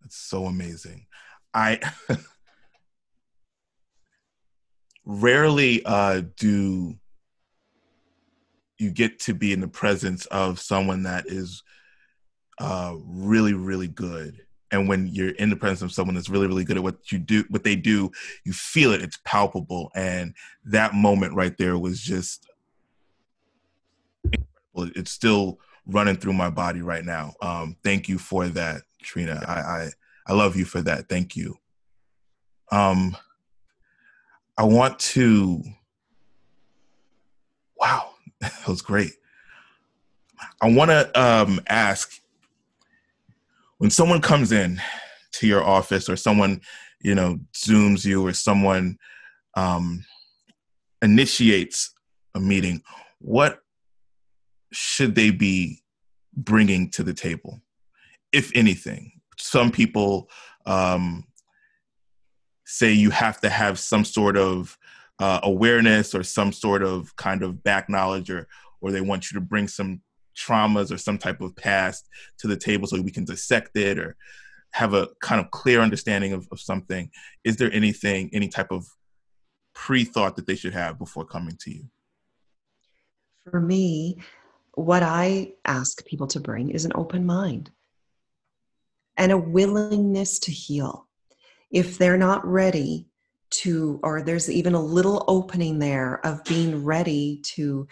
[0.04, 1.06] It's so amazing.
[1.52, 1.80] I
[5.04, 6.94] rarely uh, do
[8.78, 11.62] you get to be in the presence of someone that is
[12.58, 14.40] uh, really, really good.
[14.72, 17.18] And when you're in the presence of someone that's really, really good at what you
[17.18, 18.10] do, what they do,
[18.44, 19.02] you feel it.
[19.02, 19.90] It's palpable.
[19.94, 22.48] And that moment right there was just
[24.74, 25.00] incredible.
[25.00, 27.34] It's still running through my body right now.
[27.42, 29.42] Um, thank you for that, Trina.
[29.46, 29.90] I, I,
[30.26, 31.08] I love you for that.
[31.08, 31.56] Thank you.
[32.70, 33.16] Um,
[34.56, 35.62] I want to.
[37.76, 39.12] Wow, that was great.
[40.60, 42.20] I want to um, ask
[43.80, 44.80] when someone comes in
[45.32, 46.60] to your office or someone
[47.00, 48.98] you know zooms you or someone
[49.56, 50.04] um,
[51.02, 51.94] initiates
[52.34, 52.82] a meeting
[53.20, 53.60] what
[54.72, 55.82] should they be
[56.36, 57.60] bringing to the table?
[58.32, 60.28] If anything some people
[60.66, 61.24] um,
[62.66, 64.76] say you have to have some sort of
[65.18, 68.46] uh, awareness or some sort of kind of back knowledge or
[68.82, 70.00] or they want you to bring some
[70.40, 74.16] traumas or some type of past to the table so we can dissect it or
[74.72, 77.10] have a kind of clear understanding of, of something.
[77.44, 78.86] Is there anything any type of
[79.74, 81.84] pre-thought that they should have before coming to you?
[83.50, 84.18] For me
[84.74, 87.70] what i ask people to bring is an open mind
[89.16, 91.06] and a willingness to heal.
[91.70, 93.06] If they're not ready
[93.50, 97.86] to or there's even a little opening there of being ready to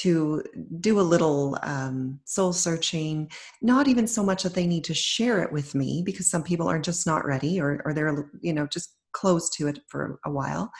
[0.00, 0.42] to
[0.80, 3.30] do a little um, soul searching
[3.62, 6.68] not even so much that they need to share it with me because some people
[6.68, 10.30] are just not ready or, or they're you know just closed to it for a
[10.30, 10.70] while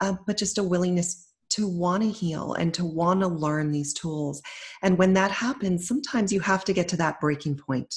[0.00, 3.94] uh, but just a willingness to want to heal and to want to learn these
[3.94, 4.42] tools.
[4.82, 7.94] And when that happens sometimes you have to get to that breaking point.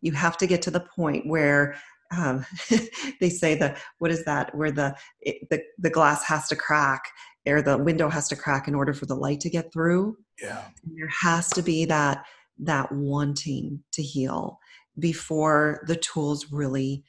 [0.00, 1.76] You have to get to the point where
[2.16, 2.44] um,
[3.20, 4.54] they say the what is that?
[4.54, 7.02] Where the, it, the the glass has to crack
[7.46, 10.16] or the window has to crack in order for the light to get through.
[10.40, 10.64] Yeah.
[10.84, 12.24] And there has to be that
[12.58, 14.58] that wanting to heal
[14.98, 17.02] before the tools really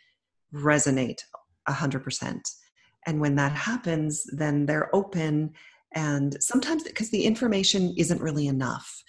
[0.54, 1.20] resonate
[1.68, 2.42] 100%
[3.06, 5.52] and when that happens then they're open
[5.94, 9.04] and sometimes because the information isn't really enough.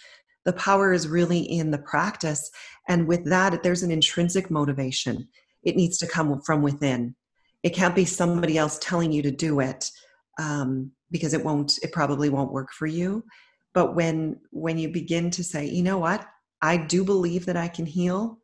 [0.44, 2.50] The power is really in the practice.
[2.88, 5.28] And with that there's an intrinsic motivation.
[5.62, 7.14] It needs to come from within.
[7.62, 9.90] It can't be somebody else telling you to do it
[10.38, 13.24] um, because it won't it probably won't work for you
[13.72, 16.26] but when when you begin to say you know what
[16.62, 18.38] i do believe that i can heal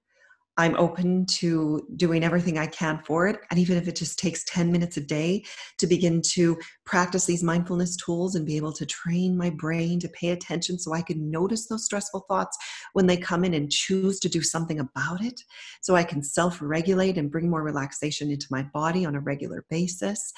[0.60, 3.38] I'm open to doing everything I can for it.
[3.50, 5.42] And even if it just takes 10 minutes a day
[5.78, 10.08] to begin to practice these mindfulness tools and be able to train my brain to
[10.08, 12.58] pay attention so I can notice those stressful thoughts
[12.92, 15.40] when they come in and choose to do something about it,
[15.80, 19.64] so I can self regulate and bring more relaxation into my body on a regular
[19.70, 20.30] basis,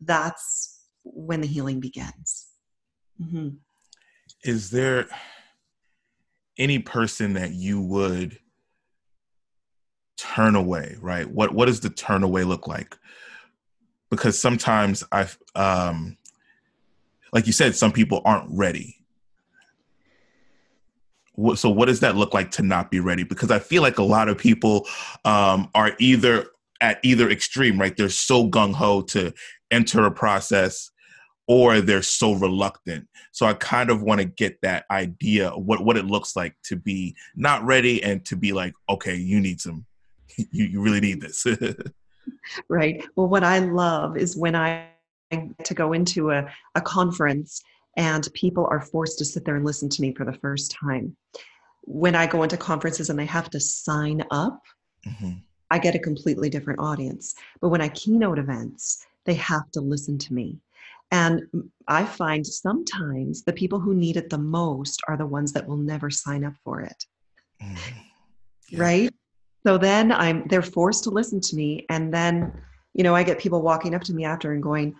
[0.00, 2.46] that's when the healing begins.
[3.20, 3.48] Mm-hmm.
[4.44, 5.06] Is there
[6.58, 8.38] any person that you would?
[10.20, 11.28] turn away, right?
[11.28, 12.96] What what does the turn away look like?
[14.10, 16.18] Because sometimes I um
[17.32, 18.96] like you said, some people aren't ready.
[21.54, 23.22] So what does that look like to not be ready?
[23.22, 24.86] Because I feel like a lot of people
[25.24, 26.46] um, are either
[26.80, 27.96] at either extreme, right?
[27.96, 29.32] They're so gung ho to
[29.70, 30.90] enter a process,
[31.46, 33.06] or they're so reluctant.
[33.32, 36.54] So I kind of want to get that idea of what what it looks like
[36.64, 39.86] to be not ready and to be like, okay, you need some
[40.36, 41.46] you, you really need this.
[42.68, 43.04] right.
[43.16, 44.86] Well, what I love is when I
[45.64, 47.62] to go into a, a conference
[47.96, 51.16] and people are forced to sit there and listen to me for the first time.
[51.82, 54.60] When I go into conferences and they have to sign up,
[55.06, 55.38] mm-hmm.
[55.70, 57.34] I get a completely different audience.
[57.60, 60.58] But when I keynote events, they have to listen to me.
[61.12, 61.42] And
[61.88, 65.76] I find sometimes the people who need it the most are the ones that will
[65.76, 67.04] never sign up for it.
[67.62, 67.78] Mm.
[68.68, 68.80] Yeah.
[68.80, 69.14] Right?
[69.64, 72.52] so then i'm they're forced to listen to me and then
[72.94, 74.94] you know i get people walking up to me after and going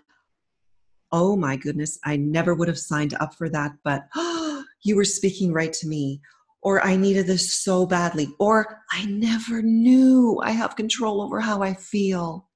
[1.11, 5.05] oh my goodness i never would have signed up for that but oh, you were
[5.05, 6.19] speaking right to me
[6.61, 11.61] or i needed this so badly or i never knew i have control over how
[11.61, 12.49] i feel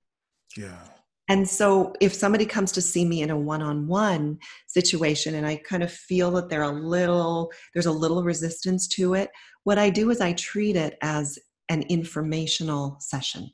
[0.57, 0.79] yeah
[1.27, 4.37] and so if somebody comes to see me in a one-on-one
[4.67, 9.13] situation and i kind of feel that they're a little there's a little resistance to
[9.13, 9.29] it
[9.63, 11.39] what i do is i treat it as
[11.69, 13.51] an informational session.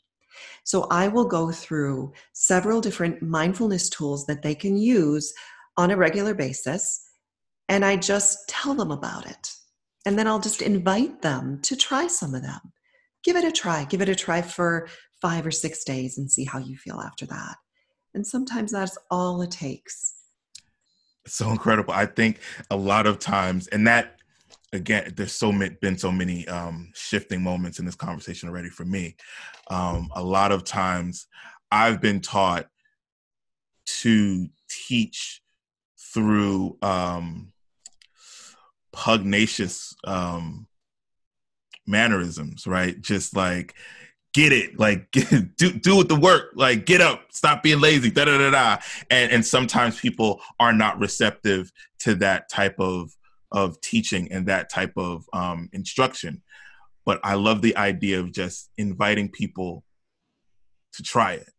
[0.64, 5.34] So I will go through several different mindfulness tools that they can use
[5.78, 7.02] on a regular basis,
[7.70, 9.54] and I just tell them about it.
[10.06, 12.60] And then I'll just invite them to try some of them.
[13.24, 13.86] Give it a try.
[13.86, 14.88] Give it a try for
[15.22, 17.56] five or six days and see how you feel after that.
[18.14, 20.16] And sometimes that's all it takes.
[21.28, 21.94] So incredible.
[21.94, 22.40] I think
[22.72, 24.18] a lot of times, and that
[24.74, 28.86] again, there's so many, been so many um, shifting moments in this conversation already for
[28.86, 29.16] me.
[29.70, 31.28] Um, a lot of times,
[31.72, 32.68] I've been taught
[33.86, 35.42] to teach
[36.14, 37.51] through um,
[38.93, 40.67] pugnacious um,
[41.88, 42.99] mannerisms, right?
[43.01, 43.75] Just like
[44.34, 48.12] get it, like get, do do with the work, like get up, stop being lazy,
[48.12, 48.77] da da da da.
[49.10, 53.12] And and sometimes people are not receptive to that type of
[53.51, 56.41] of teaching and that type of um, instruction.
[57.06, 59.84] But I love the idea of just inviting people
[60.93, 61.49] to try it.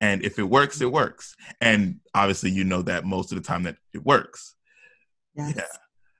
[0.00, 1.34] And if it works, it works.
[1.60, 4.54] And obviously, you know that most of the time that it works.
[5.34, 5.54] Yes.
[5.56, 5.64] Yeah.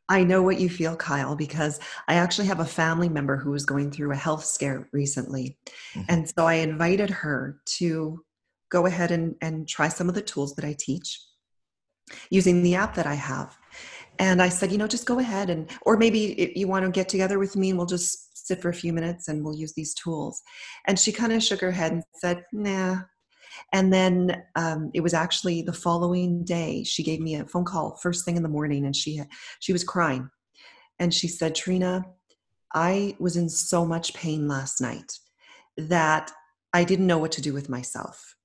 [0.08, 3.64] I know what you feel, Kyle, because I actually have a family member who was
[3.64, 5.58] going through a health scare recently.
[5.94, 6.02] Mm-hmm.
[6.08, 8.22] And so I invited her to
[8.70, 11.20] go ahead and, and try some of the tools that I teach
[12.30, 13.56] using the app that I have.
[14.18, 16.90] And I said, you know, just go ahead and, or maybe if you want to
[16.90, 19.72] get together with me and we'll just sit for a few minutes and we'll use
[19.74, 20.42] these tools.
[20.86, 22.98] And she kind of shook her head and said, nah,
[23.72, 27.96] and then um, it was actually the following day she gave me a phone call
[27.96, 29.22] first thing in the morning, and she
[29.60, 30.30] she was crying,
[30.98, 32.04] and she said, "Trina,
[32.74, 35.18] I was in so much pain last night
[35.76, 36.30] that
[36.72, 38.36] I didn't know what to do with myself."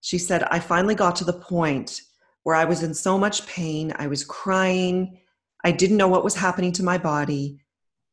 [0.00, 2.02] She said, "I finally got to the point
[2.42, 5.18] where I was in so much pain, I was crying,
[5.64, 7.60] I didn't know what was happening to my body,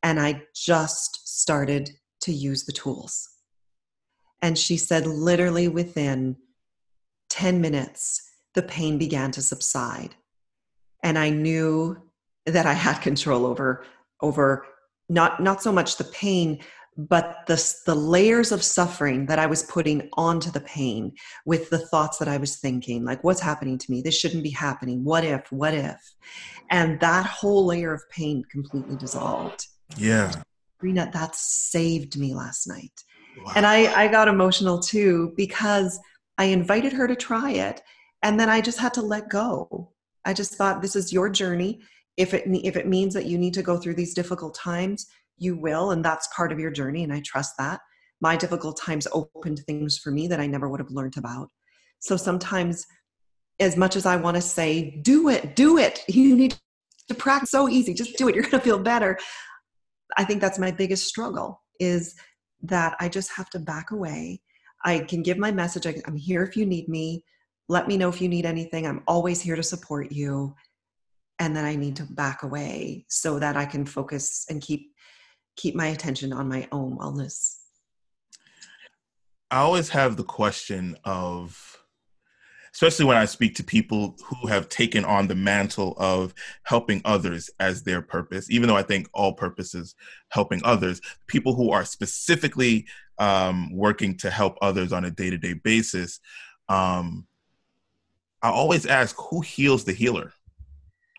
[0.02, 1.90] and I just started
[2.22, 3.33] to use the tools."
[4.44, 6.36] And she said, literally within
[7.30, 8.20] 10 minutes,
[8.52, 10.16] the pain began to subside.
[11.02, 11.96] And I knew
[12.44, 13.86] that I had control over,
[14.20, 14.66] over
[15.08, 16.60] not, not so much the pain,
[16.98, 21.12] but the, the layers of suffering that I was putting onto the pain
[21.46, 24.02] with the thoughts that I was thinking, like, what's happening to me?
[24.02, 25.04] This shouldn't be happening.
[25.04, 25.50] What if?
[25.52, 25.98] What if?
[26.70, 29.68] And that whole layer of pain completely dissolved.
[29.96, 30.32] Yeah.
[30.80, 33.04] Trina, that saved me last night.
[33.56, 35.98] And I, I got emotional too because
[36.38, 37.82] I invited her to try it.
[38.22, 39.92] And then I just had to let go.
[40.24, 41.80] I just thought, this is your journey.
[42.16, 45.56] If it, if it means that you need to go through these difficult times, you
[45.56, 45.90] will.
[45.90, 47.04] And that's part of your journey.
[47.04, 47.80] And I trust that.
[48.20, 51.48] My difficult times opened things for me that I never would have learned about.
[51.98, 52.86] So sometimes,
[53.60, 56.56] as much as I want to say, do it, do it, you need
[57.08, 59.18] to practice so easy, just do it, you're going to feel better.
[60.16, 62.14] I think that's my biggest struggle is
[62.64, 64.40] that I just have to back away.
[64.84, 65.86] I can give my message.
[66.06, 67.24] I'm here if you need me.
[67.68, 68.86] Let me know if you need anything.
[68.86, 70.54] I'm always here to support you.
[71.38, 74.90] And then I need to back away so that I can focus and keep
[75.56, 77.56] keep my attention on my own wellness.
[79.50, 81.83] I always have the question of
[82.74, 86.34] especially when I speak to people who have taken on the mantle of
[86.64, 89.94] helping others as their purpose, even though I think all purposes
[90.30, 92.86] helping others, people who are specifically
[93.18, 96.18] um, working to help others on a day to day basis.
[96.68, 97.28] Um,
[98.42, 100.32] I always ask who heals the healer,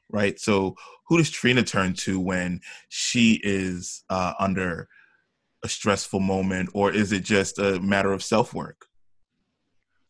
[0.09, 0.37] right?
[0.37, 0.75] So,
[1.07, 4.89] who does Trina turn to when she is uh, under
[5.63, 8.87] a stressful moment, or is it just a matter of self work?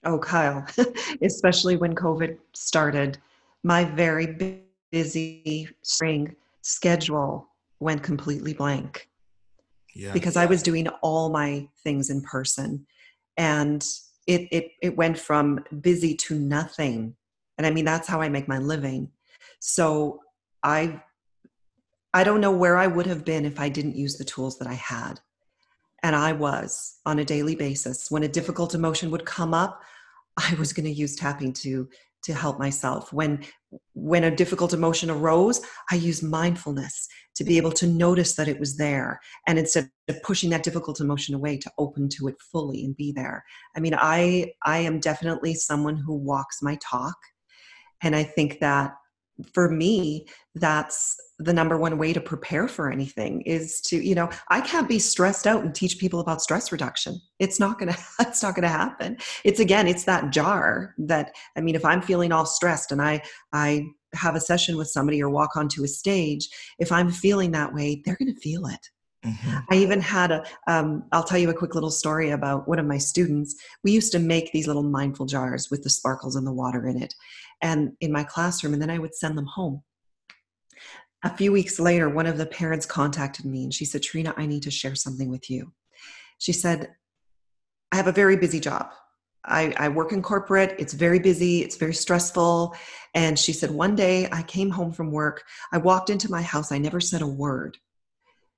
[0.06, 0.66] Oh, Kyle,
[1.22, 3.18] especially when COVID started,
[3.64, 7.48] my very busy spring schedule
[7.80, 9.10] went completely blank.
[9.94, 10.12] Yeah.
[10.14, 12.86] Because I was doing all my things in person.
[13.38, 13.86] And
[14.28, 17.16] it, it, it went from busy to nothing.
[17.58, 19.10] And I mean, that's how I make my living.
[19.60, 20.22] So
[20.64, 21.02] I,
[22.14, 24.68] I don't know where I would have been if I didn't use the tools that
[24.68, 25.20] I had.
[26.04, 28.12] And I was on a daily basis.
[28.12, 29.82] When a difficult emotion would come up,
[30.38, 31.88] I was going to use tapping to
[32.24, 33.14] to help myself.
[33.14, 33.46] When
[33.94, 38.60] when a difficult emotion arose, I used mindfulness to be able to notice that it
[38.60, 42.84] was there, and instead of pushing that difficult emotion away, to open to it fully
[42.84, 43.44] and be there.
[43.76, 47.16] I mean, I I am definitely someone who walks my talk,
[48.02, 48.94] and I think that
[49.54, 54.30] for me, that's the number one way to prepare for anything is to you know
[54.50, 58.42] i can't be stressed out and teach people about stress reduction it's not gonna it's
[58.42, 62.46] not gonna happen it's again it's that jar that i mean if i'm feeling all
[62.46, 63.22] stressed and i
[63.52, 63.84] i
[64.14, 66.48] have a session with somebody or walk onto a stage
[66.80, 68.90] if i'm feeling that way they're gonna feel it
[69.26, 69.58] Mm-hmm.
[69.72, 70.46] I even had a.
[70.68, 73.56] will um, tell you a quick little story about one of my students.
[73.84, 77.02] We used to make these little mindful jars with the sparkles and the water in
[77.02, 77.16] it,
[77.62, 79.84] and in my classroom, and then I would send them home
[81.26, 84.46] a few weeks later, one of the parents contacted me and she said, Trina, I
[84.46, 85.74] need to share something with you.
[86.38, 86.94] She said,
[87.92, 88.92] I have a very busy job.
[89.44, 90.76] I, I work in corporate.
[90.78, 91.64] It's very busy.
[91.64, 92.76] It's very stressful.
[93.16, 95.44] And she said, one day I came home from work.
[95.72, 96.72] I walked into my house.
[96.72, 97.78] I never said a word.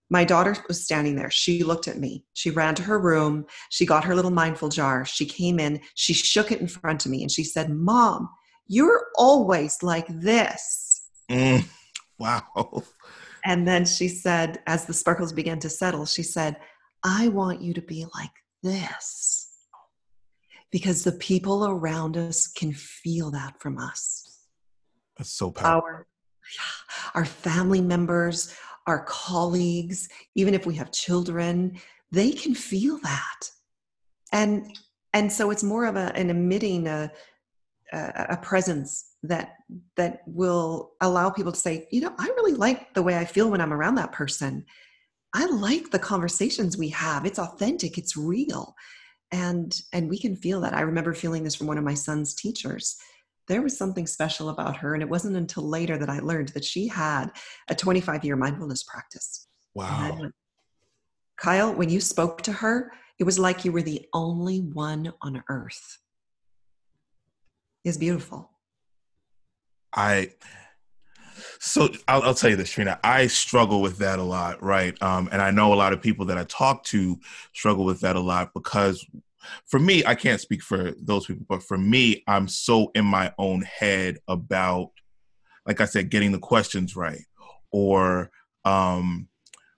[0.10, 1.32] My daughter was standing there.
[1.32, 2.26] She looked at me.
[2.34, 3.46] She ran to her room.
[3.70, 5.06] She got her little mindful jar.
[5.06, 5.80] She came in.
[5.96, 8.30] She shook it in front of me and she said, Mom,
[8.68, 11.10] you're always like this.
[11.30, 11.66] Mm,
[12.20, 12.84] wow.
[13.46, 16.58] And then she said, as the sparkles began to settle, she said,
[17.04, 18.32] I want you to be like
[18.64, 19.50] this.
[20.72, 24.42] Because the people around us can feel that from us.
[25.18, 25.90] That's so powerful.
[25.90, 26.08] Our,
[27.16, 28.54] our family members,
[28.86, 31.80] our colleagues, even if we have children,
[32.12, 33.52] they can feel that.
[34.34, 34.78] And
[35.14, 37.12] and so it's more of a, an emitting a,
[37.94, 39.56] a presence that
[39.96, 43.50] that will allow people to say, you know, I really like the way I feel
[43.50, 44.66] when I'm around that person.
[45.34, 47.26] I like the conversations we have.
[47.26, 48.76] It's authentic, it's real.
[49.32, 50.74] And and we can feel that.
[50.74, 52.98] I remember feeling this from one of my son's teachers.
[53.48, 56.66] There was something special about her and it wasn't until later that I learned that
[56.66, 57.32] she had
[57.70, 59.48] a 25 year mindfulness practice.
[59.74, 60.18] Wow.
[60.20, 60.36] Went,
[61.38, 65.44] Kyle, when you spoke to her, it was like you were the only one on
[65.50, 66.00] earth.
[67.88, 68.50] It's beautiful.
[69.96, 70.34] I
[71.60, 73.00] so I'll, I'll, tell you this, Trina.
[73.02, 75.02] I struggle with that a lot, right?
[75.02, 77.18] Um, and I know a lot of people that I talk to
[77.54, 79.06] struggle with that a lot because,
[79.68, 83.34] for me, I can't speak for those people, but for me, I'm so in my
[83.38, 84.92] own head about,
[85.66, 87.24] like I said, getting the questions right
[87.72, 88.32] or
[88.66, 89.30] um,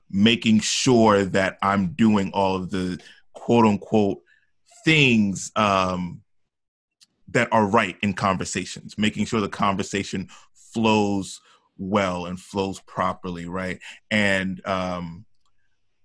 [0.09, 2.99] making sure that I'm doing all of the
[3.33, 4.21] quote unquote
[4.83, 6.21] things um,
[7.31, 11.41] that are right in conversations, making sure the conversation flows
[11.77, 13.79] well and flows properly, right?
[14.11, 15.25] And um,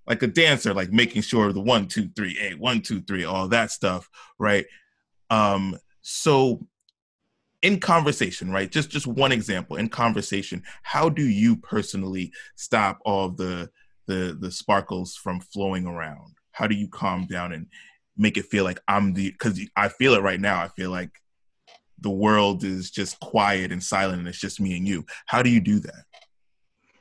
[0.06, 3.48] like a dancer, like making sure the one, two, three, eight, one, two, three, all
[3.48, 4.08] that stuff,
[4.38, 4.66] right?
[5.30, 6.66] Um, so
[7.62, 8.70] in conversation, right?
[8.70, 13.70] Just just one example in conversation, how do you personally stop all the
[14.06, 16.34] the the sparkles from flowing around?
[16.52, 17.66] How do you calm down and
[18.16, 20.60] make it feel like I'm the because I feel it right now.
[20.60, 21.10] I feel like
[21.98, 25.04] the world is just quiet and silent and it's just me and you.
[25.26, 26.04] How do you do that?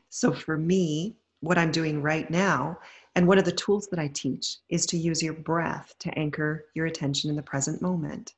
[0.10, 2.80] So for me, what I'm doing right now,
[3.16, 6.66] and one of the tools that I teach is to use your breath to anchor
[6.74, 8.34] your attention in the present moment.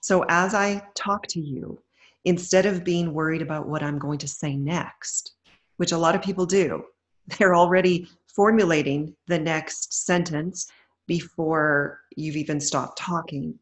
[0.00, 1.80] So as I talk to you,
[2.24, 5.32] instead of being worried about what I'm going to say next,
[5.78, 6.84] which a lot of people do,
[7.38, 10.66] they're already formulating the next sentence
[11.06, 13.58] before you've even stopped talking.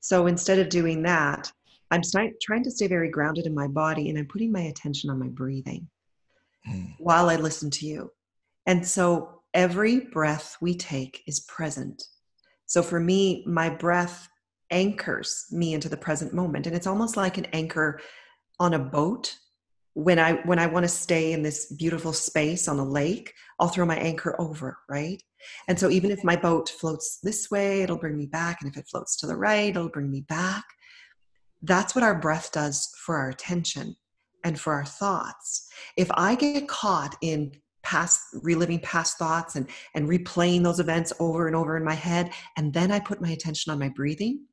[0.00, 1.52] So instead of doing that,
[1.90, 5.10] I'm st- trying to stay very grounded in my body and I'm putting my attention
[5.10, 5.88] on my breathing
[6.68, 6.94] mm.
[6.98, 8.10] while I listen to you.
[8.66, 12.02] And so every breath we take is present.
[12.66, 14.28] So for me, my breath
[14.70, 16.66] anchors me into the present moment.
[16.66, 18.00] And it's almost like an anchor
[18.58, 19.36] on a boat.
[19.96, 23.68] When I when I want to stay in this beautiful space on a lake, I'll
[23.68, 25.22] throw my anchor over, right?
[25.68, 28.58] And so even if my boat floats this way, it'll bring me back.
[28.60, 30.64] And if it floats to the right, it'll bring me back.
[31.62, 33.96] That's what our breath does for our attention
[34.44, 35.66] and for our thoughts.
[35.96, 41.46] If I get caught in past reliving past thoughts and and replaying those events over
[41.46, 44.44] and over in my head and then I put my attention on my breathing,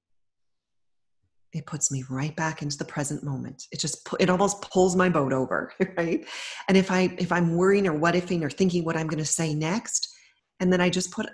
[1.53, 5.09] it puts me right back into the present moment it just it almost pulls my
[5.09, 6.25] boat over right
[6.67, 9.25] and if i if i'm worrying or what ifing or thinking what i'm going to
[9.25, 10.13] say next
[10.59, 11.27] and then i just put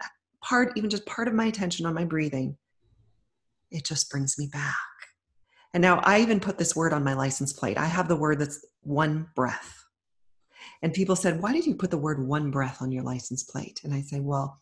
[0.44, 2.58] part even just part of my attention on my breathing
[3.72, 4.76] it just brings me back
[5.74, 7.78] and now I even put this word on my license plate.
[7.78, 9.76] I have the word that's one breath.
[10.82, 13.82] And people said, Why did you put the word one breath on your license plate?
[13.84, 14.60] And I say, Well,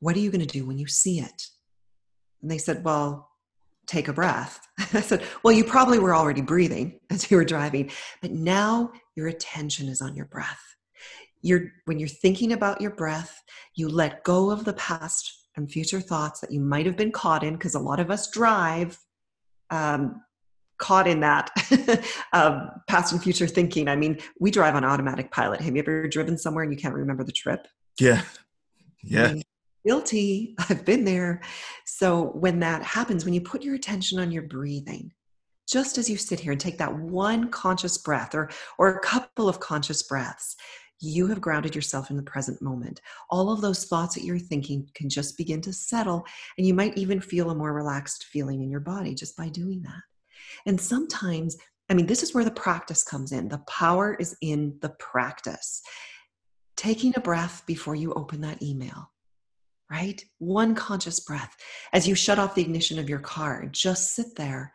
[0.00, 1.42] what are you going to do when you see it?
[2.42, 3.30] And they said, Well,
[3.86, 4.63] take a breath.
[4.94, 7.90] I said, Well, you probably were already breathing as you were driving,
[8.20, 10.62] but now your attention is on your breath.
[11.42, 13.42] You're, when you're thinking about your breath,
[13.74, 17.44] you let go of the past and future thoughts that you might have been caught
[17.44, 18.98] in, because a lot of us drive
[19.70, 20.22] um,
[20.78, 21.50] caught in that
[22.32, 23.88] um, past and future thinking.
[23.88, 25.60] I mean, we drive on automatic pilot.
[25.60, 27.66] Have you ever driven somewhere and you can't remember the trip?
[28.00, 28.22] Yeah.
[29.02, 29.24] Yeah.
[29.24, 29.42] I mean,
[29.84, 30.54] guilty.
[30.68, 31.42] I've been there.
[31.84, 35.12] So when that happens, when you put your attention on your breathing,
[35.68, 39.48] just as you sit here and take that one conscious breath or or a couple
[39.48, 40.56] of conscious breaths,
[41.00, 43.00] you have grounded yourself in the present moment.
[43.30, 46.24] All of those thoughts that you're thinking can just begin to settle,
[46.58, 49.82] and you might even feel a more relaxed feeling in your body just by doing
[49.82, 50.02] that.
[50.66, 51.56] And sometimes,
[51.90, 53.48] I mean, this is where the practice comes in.
[53.48, 55.82] The power is in the practice.
[56.76, 59.10] Taking a breath before you open that email,
[59.90, 60.22] right?
[60.38, 61.54] One conscious breath.
[61.92, 64.72] As you shut off the ignition of your car, just sit there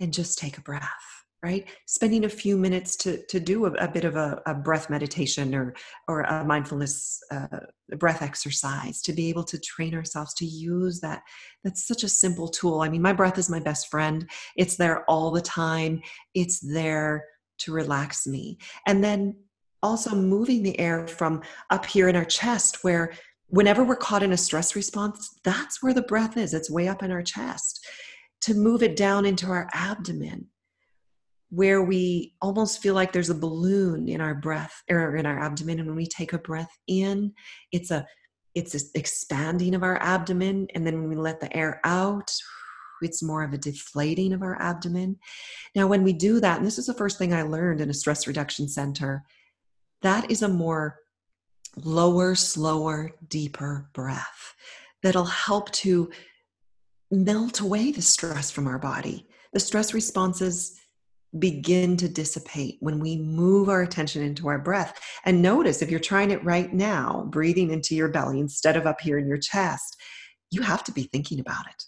[0.00, 1.68] and just take a breath right?
[1.86, 5.54] Spending a few minutes to to do a, a bit of a, a, breath meditation
[5.54, 5.74] or
[6.06, 7.60] or a mindfulness uh,
[7.96, 11.22] breath exercise to be able to train ourselves to use that.
[11.64, 12.80] That's such a simple tool.
[12.80, 14.28] I mean my breath is my best friend.
[14.56, 16.02] It's there all the time.
[16.34, 17.24] It's there
[17.60, 18.58] to relax me.
[18.86, 19.36] And then
[19.82, 23.12] also moving the air from up here in our chest where
[23.50, 26.54] whenever we're caught in a stress response that's where the breath is.
[26.54, 27.86] It's way up in our chest
[28.42, 30.46] to move it down into our abdomen
[31.50, 35.80] where we almost feel like there's a balloon in our breath or in our abdomen.
[35.80, 37.32] And when we take a breath in
[37.72, 38.06] it's a
[38.54, 40.66] it's an expanding of our abdomen.
[40.74, 42.32] And then when we let the air out
[43.02, 45.16] it's more of a deflating of our abdomen.
[45.74, 47.94] Now when we do that and this is the first thing i learned in a
[47.94, 49.24] stress reduction center
[50.02, 50.98] that is a more
[51.76, 54.54] lower slower deeper breath
[55.02, 56.10] that'll help to
[57.10, 60.80] melt away the stress from our body the stress responses
[61.38, 65.00] begin to dissipate when we move our attention into our breath.
[65.24, 69.00] And notice if you're trying it right now, breathing into your belly instead of up
[69.00, 69.96] here in your chest,
[70.50, 71.84] you have to be thinking about it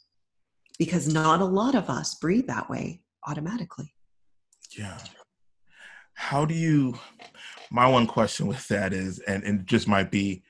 [0.79, 3.93] because not a lot of us breathe that way automatically.
[4.77, 4.99] Yeah.
[6.15, 6.95] How do you?
[7.73, 10.43] My one question with that is, and, and just might be,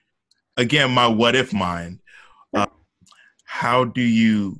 [0.56, 2.00] again, my what if mind.
[2.52, 2.66] Uh,
[3.44, 4.58] how do you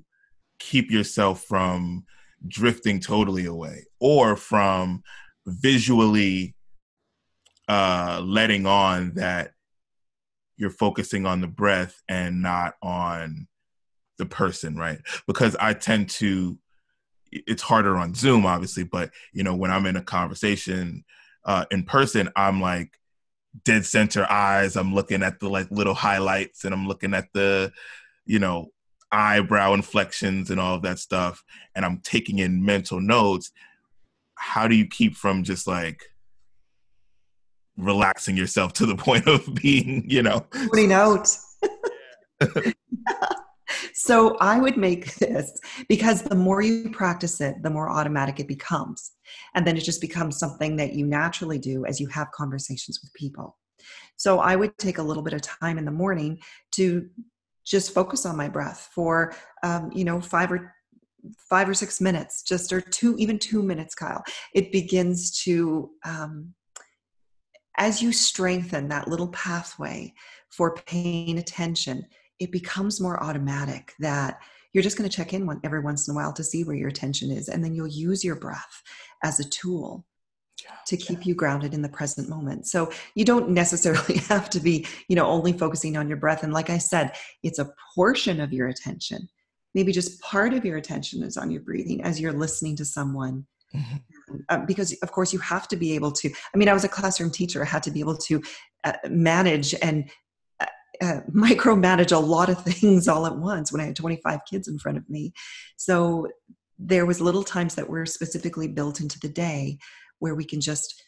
[0.60, 2.04] keep yourself from
[2.46, 5.02] drifting totally away or from
[5.44, 6.54] visually
[7.68, 9.50] uh, letting on that
[10.56, 13.48] you're focusing on the breath and not on
[14.18, 15.00] the person, right?
[15.26, 16.56] Because I tend to,
[17.32, 21.04] it's harder on Zoom, obviously, but you know, when I'm in a conversation
[21.45, 22.99] uh, in person, I'm like
[23.64, 24.76] dead center eyes.
[24.76, 27.72] I'm looking at the like little highlights and I'm looking at the,
[28.24, 28.68] you know,
[29.11, 31.45] eyebrow inflections and all of that stuff.
[31.74, 33.53] And i'm taking in mental notes.
[34.34, 36.03] How do you keep from just like
[37.76, 40.47] relaxing yourself to the point of being you know?
[40.70, 41.57] Putting notes
[43.95, 45.59] so i would make this
[45.89, 49.12] because the more you practice it the more automatic it becomes.
[49.55, 53.12] And then it just becomes something that you naturally do as you have conversations with
[53.14, 53.59] people.
[54.16, 56.39] So I would take a little bit of time in the morning
[56.73, 57.09] to
[57.64, 60.75] just focus on my breath for um, you know five or
[61.49, 64.23] five or six minutes just or two even two minutes kyle.
[64.55, 66.55] It begins to um,
[67.79, 70.12] as you strengthen that little pathway
[70.51, 72.05] for paying attention
[72.43, 74.40] it becomes more automatic that
[74.72, 76.74] you're just going to check in one, every once in a while to see where
[76.74, 78.82] your attention is and then you'll use your breath
[79.22, 80.05] as a tool
[80.86, 82.66] to keep you grounded in the present moment.
[82.66, 86.43] So you don't necessarily have to be, you know, only focusing on your breath.
[86.43, 87.12] And like I said,
[87.43, 89.28] it's a portion of your attention.
[89.74, 93.47] Maybe just part of your attention is on your breathing as you're listening to someone.
[93.74, 94.36] Mm-hmm.
[94.49, 96.30] Uh, because of course you have to be able to.
[96.55, 97.62] I mean, I was a classroom teacher.
[97.62, 98.43] I had to be able to
[98.84, 100.11] uh, manage and
[101.01, 104.78] uh, micromanage a lot of things all at once when I had 25 kids in
[104.78, 105.32] front of me.
[105.76, 106.28] So
[106.78, 109.78] there was little times that were specifically built into the day
[110.18, 111.03] where we can just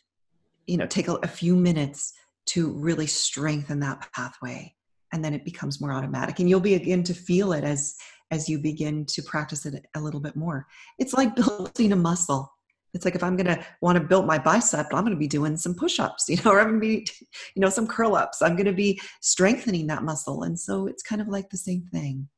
[0.66, 2.12] you know take a, a few minutes
[2.47, 4.74] to really strengthen that pathway
[5.14, 6.41] and then it becomes more automatic.
[6.41, 7.95] And you'll begin to feel it as
[8.30, 10.66] as you begin to practice it a little bit more.
[10.99, 12.53] It's like building a muscle
[12.95, 15.74] it's like if i'm to want to build my bicep i'm to be doing some
[15.74, 17.07] push-ups you know or i'm to be
[17.55, 20.42] you know some curl ups i'm to be strengthening that muscle.
[20.42, 22.28] And so it's kind of like the same thing.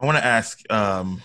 [0.00, 1.22] I want to ask um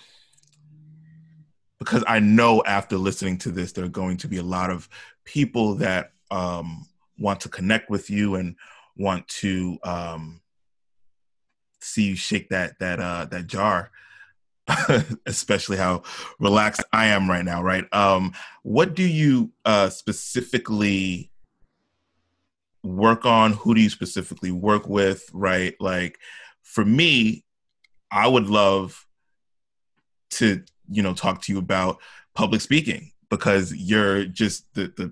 [1.80, 4.90] because I know after listening to this, there are going to be a lot of
[5.24, 6.86] people that um,
[7.18, 8.58] want to connect with you and
[8.98, 10.42] want to um,
[11.80, 13.92] see you shake that that uh, that jar.
[15.26, 16.04] especially how
[16.40, 17.86] relaxed I am right now, right?
[17.94, 21.32] Um, what do you uh, specifically
[22.84, 23.54] work on?
[23.54, 25.76] Who do you specifically work with, right?
[25.80, 26.20] Like
[26.62, 27.44] for me,
[28.12, 29.06] I would love
[30.32, 32.00] to you know talk to you about
[32.34, 35.12] public speaking because you're just the the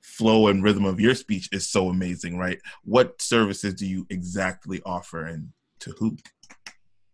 [0.00, 4.80] flow and rhythm of your speech is so amazing right what services do you exactly
[4.86, 6.16] offer and to who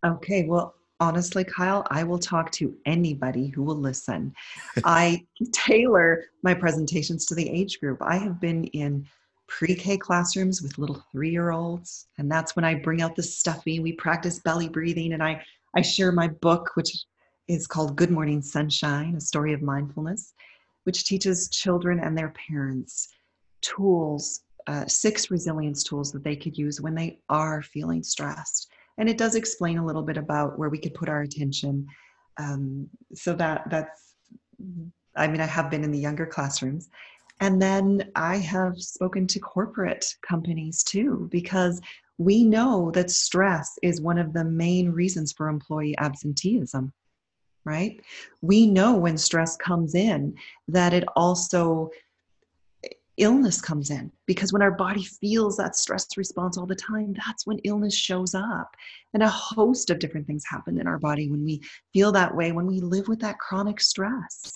[0.05, 4.33] okay well honestly kyle i will talk to anybody who will listen.
[4.85, 7.99] I tailor my presentations to the age group.
[8.01, 9.05] I have been in
[9.49, 13.81] pre-k classrooms with little three-year-olds and that's when i bring out the stuffy.
[13.81, 15.43] We practice belly breathing and i
[15.75, 16.93] i share my book which
[17.49, 20.33] is called Good Morning Sunshine, a story of mindfulness,
[20.85, 23.09] which teaches children and their parents
[23.61, 28.71] tools uh, six resilience tools that they could use when they are feeling stressed.
[28.99, 31.87] And it does explain a little bit about where we could put our attention.
[32.39, 34.15] Um, so that that's,
[35.17, 36.89] I mean, I have been in the younger classrooms.
[37.41, 41.81] And then I have spoken to corporate companies too, because
[42.19, 46.93] we know that stress is one of the main reasons for employee absenteeism
[47.65, 48.01] right
[48.41, 50.35] we know when stress comes in
[50.69, 51.89] that it also
[53.19, 57.47] illness comes in because when our body feels that stress response all the time that's
[57.47, 58.75] when illness shows up.
[59.13, 61.61] And a host of different things happen in our body when we
[61.93, 64.53] feel that way when we live with that chronic stress.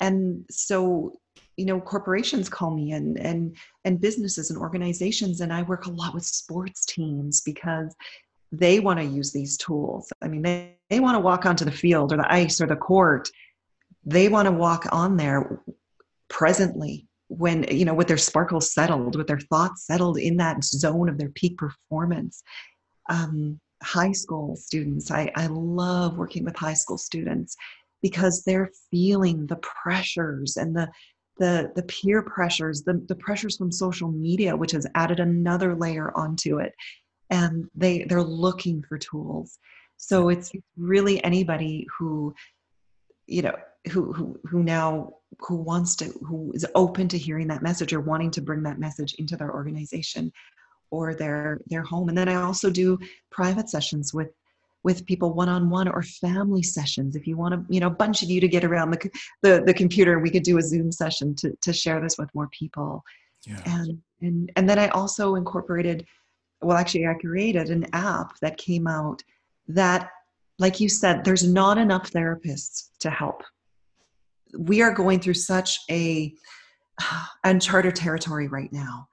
[0.00, 1.18] And so
[1.56, 5.90] you know corporations call me and and and businesses and organizations and i work a
[5.90, 7.94] lot with sports teams because
[8.58, 10.12] they want to use these tools.
[10.22, 12.76] I mean they, they want to walk onto the field or the ice or the
[12.76, 13.28] court.
[14.04, 15.60] They want to walk on there
[16.28, 17.06] presently
[17.38, 21.18] when you know with their sparkles settled with their thoughts settled in that zone of
[21.18, 22.42] their peak performance.
[23.10, 27.54] Um, high school students I, I love working with high school students
[28.02, 30.88] because they're feeling the pressures and the
[31.38, 36.16] the the peer pressures the, the pressures from social media which has added another layer
[36.16, 36.72] onto it.
[37.30, 39.58] And they they're looking for tools.
[39.96, 42.34] So it's really anybody who
[43.26, 43.56] you know
[43.90, 48.00] who who who now who wants to who is open to hearing that message or
[48.00, 50.32] wanting to bring that message into their organization
[50.90, 52.08] or their their home.
[52.08, 52.98] And then i also do
[53.30, 54.30] private sessions with
[54.82, 57.16] with people one-on-one or family sessions.
[57.16, 59.10] If you want to you know a bunch of you to get around the
[59.42, 62.48] the, the computer we could do a zoom session to, to share this with more
[62.48, 63.02] people.
[63.46, 63.60] Yeah.
[63.66, 66.06] and and and then i also incorporated
[66.62, 69.22] well actually i created an app that came out
[69.68, 70.08] that
[70.58, 73.42] like you said there's not enough therapists to help
[74.58, 76.32] we are going through such a
[77.44, 79.08] uncharted territory right now.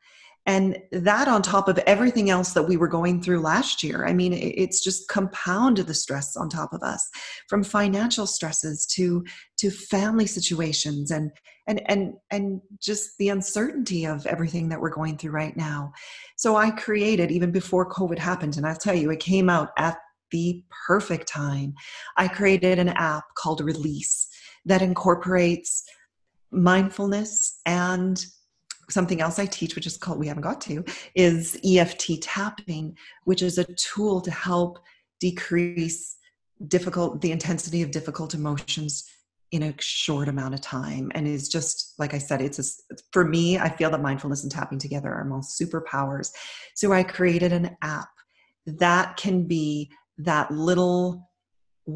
[0.47, 4.11] And that on top of everything else that we were going through last year i
[4.11, 7.07] mean it's just compounded the stress on top of us
[7.47, 9.23] from financial stresses to
[9.57, 11.31] to family situations and
[11.67, 15.91] and and and just the uncertainty of everything that we're going through right now.
[16.37, 19.97] So i created even before covid happened and i'll tell you it came out at
[20.31, 21.73] the perfect time
[22.17, 24.27] i created an app called release
[24.65, 25.83] that incorporates
[26.51, 28.25] mindfulness and
[28.89, 30.83] something else I teach, which is called, we haven't got to,
[31.15, 34.79] is EFT tapping, which is a tool to help
[35.19, 36.17] decrease
[36.67, 39.09] difficult, the intensity of difficult emotions
[39.51, 41.11] in a short amount of time.
[41.13, 44.51] And is just, like I said, it's a, for me, I feel that mindfulness and
[44.51, 46.31] tapping together are most superpowers.
[46.75, 48.09] So I created an app
[48.65, 51.29] that can be that little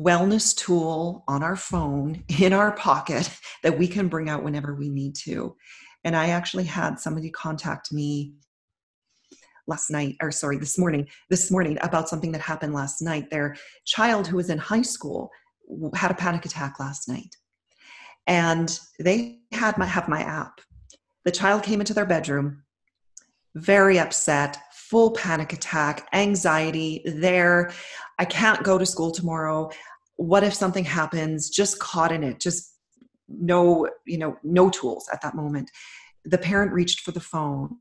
[0.04, 3.30] wellness tool on our phone in our pocket
[3.64, 5.56] that we can bring out whenever we need to.
[6.04, 8.34] And I actually had somebody contact me
[9.68, 13.30] last night or sorry this morning this morning about something that happened last night.
[13.32, 15.30] Their child who was in high school
[15.96, 17.36] had a panic attack last night.
[18.28, 20.62] And they had my have my app.
[21.24, 22.64] The child came into their bedroom
[23.56, 24.58] very upset
[24.90, 27.72] full panic attack anxiety there
[28.20, 29.70] i can't go to school tomorrow.
[30.18, 31.50] What if something happens?
[31.50, 32.74] Just caught in it just
[33.28, 35.70] no you know no tools at that moment.
[36.26, 37.78] The parent reached for the phone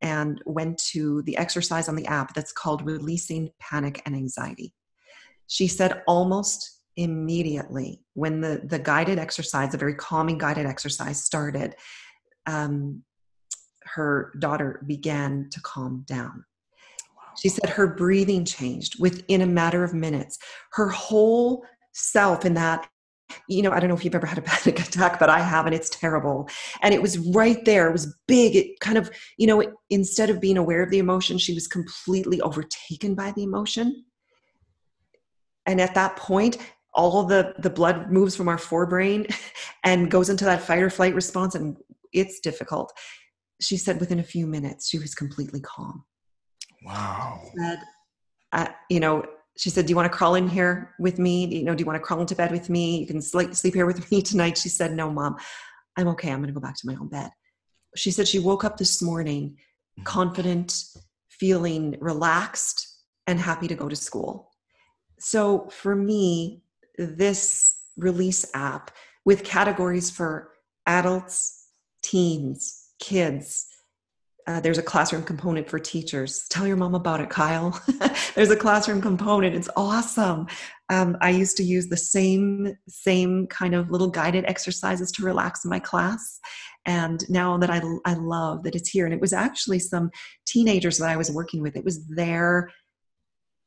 [0.00, 4.74] and went to the exercise on the app that's called releasing panic and anxiety.
[5.46, 11.74] She said almost immediately when the the guided exercise a very calming guided exercise started
[12.46, 13.02] um,
[13.84, 16.44] her daughter began to calm down
[17.36, 20.38] she said her breathing changed within a matter of minutes
[20.72, 22.88] her whole self in that
[23.48, 25.66] you know, I don't know if you've ever had a panic attack, but I have,
[25.66, 26.48] and it's terrible.
[26.82, 27.88] And it was right there.
[27.88, 28.56] It was big.
[28.56, 32.40] It kind of, you know, instead of being aware of the emotion, she was completely
[32.40, 34.04] overtaken by the emotion.
[35.66, 36.58] And at that point,
[36.92, 39.34] all the the blood moves from our forebrain
[39.84, 41.76] and goes into that fight or flight response, and
[42.12, 42.92] it's difficult.
[43.60, 46.04] She said within a few minutes, she was completely calm.
[46.84, 47.40] Wow.
[47.56, 47.78] Said,
[48.52, 49.24] uh, you know,
[49.56, 51.46] she said, Do you want to crawl in here with me?
[51.46, 52.98] You know, do you want to crawl into bed with me?
[52.98, 54.58] You can sleep, sleep here with me tonight.
[54.58, 55.36] She said, No, mom,
[55.96, 56.30] I'm okay.
[56.30, 57.30] I'm going to go back to my own bed.
[57.96, 60.02] She said she woke up this morning mm-hmm.
[60.02, 60.84] confident,
[61.30, 62.88] feeling relaxed,
[63.26, 64.50] and happy to go to school.
[65.18, 66.62] So for me,
[66.98, 68.90] this release app
[69.24, 70.52] with categories for
[70.86, 71.68] adults,
[72.02, 73.66] teens, kids,
[74.46, 76.44] uh, there's a classroom component for teachers.
[76.50, 77.80] Tell your mom about it, Kyle.
[78.34, 79.54] there's a classroom component.
[79.54, 80.46] It's awesome.
[80.90, 85.64] Um, I used to use the same same kind of little guided exercises to relax
[85.64, 86.40] in my class,
[86.84, 90.10] and now that I I love that it's here, and it was actually some
[90.46, 91.74] teenagers that I was working with.
[91.74, 92.70] It was their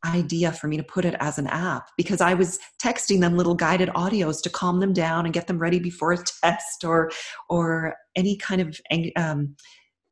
[0.06, 3.56] idea for me to put it as an app because I was texting them little
[3.56, 7.12] guided audios to calm them down and get them ready before a test or
[7.50, 8.80] or any kind of
[9.16, 9.56] um,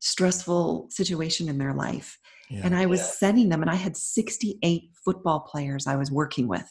[0.00, 2.18] stressful situation in their life.
[2.50, 2.60] Yeah.
[2.64, 3.06] And I was yeah.
[3.06, 6.70] sending them, and I had 68 football players I was working with.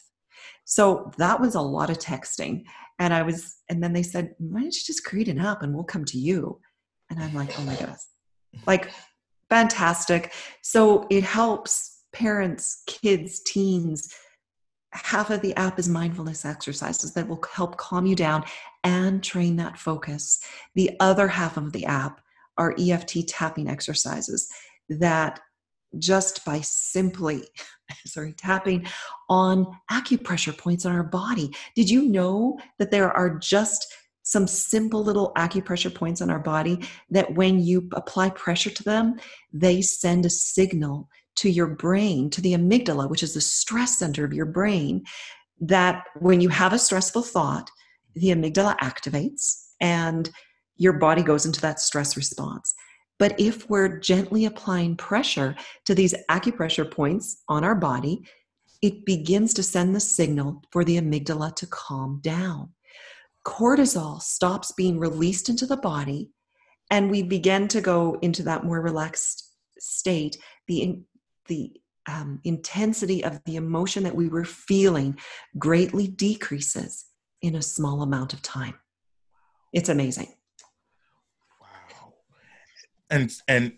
[0.64, 2.64] So that was a lot of texting.
[2.98, 5.74] And I was, and then they said, why don't you just create an app and
[5.74, 6.60] we'll come to you?
[7.10, 8.08] And I'm like, oh my goodness,
[8.66, 8.90] like
[9.50, 10.32] fantastic.
[10.62, 14.14] So it helps parents, kids, teens.
[14.92, 18.44] Half of the app is mindfulness exercises that will help calm you down
[18.84, 20.40] and train that focus.
[20.74, 22.22] The other half of the app
[22.56, 24.48] are EFT tapping exercises
[24.88, 25.40] that
[25.98, 27.44] just by simply
[28.06, 28.86] sorry tapping
[29.28, 35.02] on acupressure points on our body did you know that there are just some simple
[35.02, 39.14] little acupressure points on our body that when you apply pressure to them
[39.52, 44.24] they send a signal to your brain to the amygdala which is the stress center
[44.24, 45.02] of your brain
[45.60, 47.70] that when you have a stressful thought
[48.14, 50.30] the amygdala activates and
[50.76, 52.74] your body goes into that stress response
[53.18, 55.56] but if we're gently applying pressure
[55.86, 58.26] to these acupressure points on our body,
[58.82, 62.70] it begins to send the signal for the amygdala to calm down.
[63.46, 66.30] Cortisol stops being released into the body,
[66.90, 70.36] and we begin to go into that more relaxed state.
[70.68, 71.00] The,
[71.46, 71.72] the
[72.08, 75.18] um, intensity of the emotion that we were feeling
[75.58, 77.06] greatly decreases
[77.42, 78.74] in a small amount of time.
[79.72, 80.32] It's amazing
[81.60, 82.12] Wow.
[83.10, 83.72] and and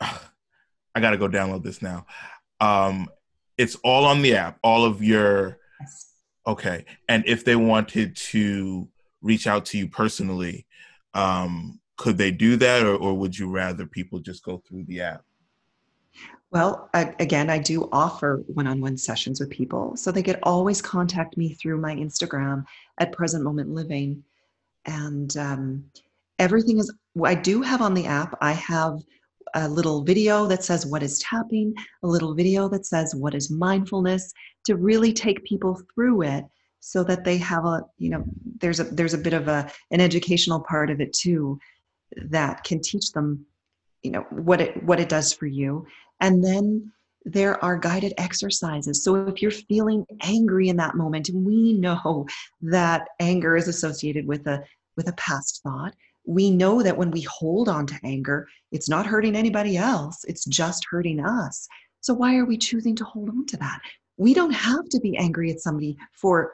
[0.00, 0.18] uh,
[0.94, 2.06] I got to go download this now.
[2.60, 3.08] Um,
[3.56, 4.58] it's all on the app.
[4.62, 5.58] All of your
[6.46, 6.84] okay.
[7.08, 8.88] And if they wanted to
[9.20, 10.66] reach out to you personally,
[11.14, 15.02] um, could they do that, or, or would you rather people just go through the
[15.02, 15.22] app?
[16.50, 21.36] Well, I, again, I do offer one-on-one sessions with people, so they could always contact
[21.36, 22.64] me through my Instagram
[22.98, 24.24] at Present Moment Living,
[24.86, 25.84] and um,
[26.38, 26.92] everything is
[27.22, 29.00] I do have on the app, I have
[29.54, 33.50] a little video that says what is tapping, a little video that says what is
[33.50, 34.32] mindfulness
[34.64, 36.44] to really take people through it
[36.80, 38.24] so that they have a you know
[38.60, 41.58] there's a there's a bit of a an educational part of it too
[42.16, 43.44] that can teach them
[44.02, 45.86] you know what it what it does for you
[46.20, 46.92] and then
[47.24, 52.26] there are guided exercises so if you're feeling angry in that moment we know
[52.62, 54.62] that anger is associated with a
[54.96, 55.94] with a past thought
[56.28, 60.44] we know that when we hold on to anger, it's not hurting anybody else, it's
[60.44, 61.66] just hurting us.
[62.02, 63.80] So, why are we choosing to hold on to that?
[64.18, 66.52] We don't have to be angry at somebody for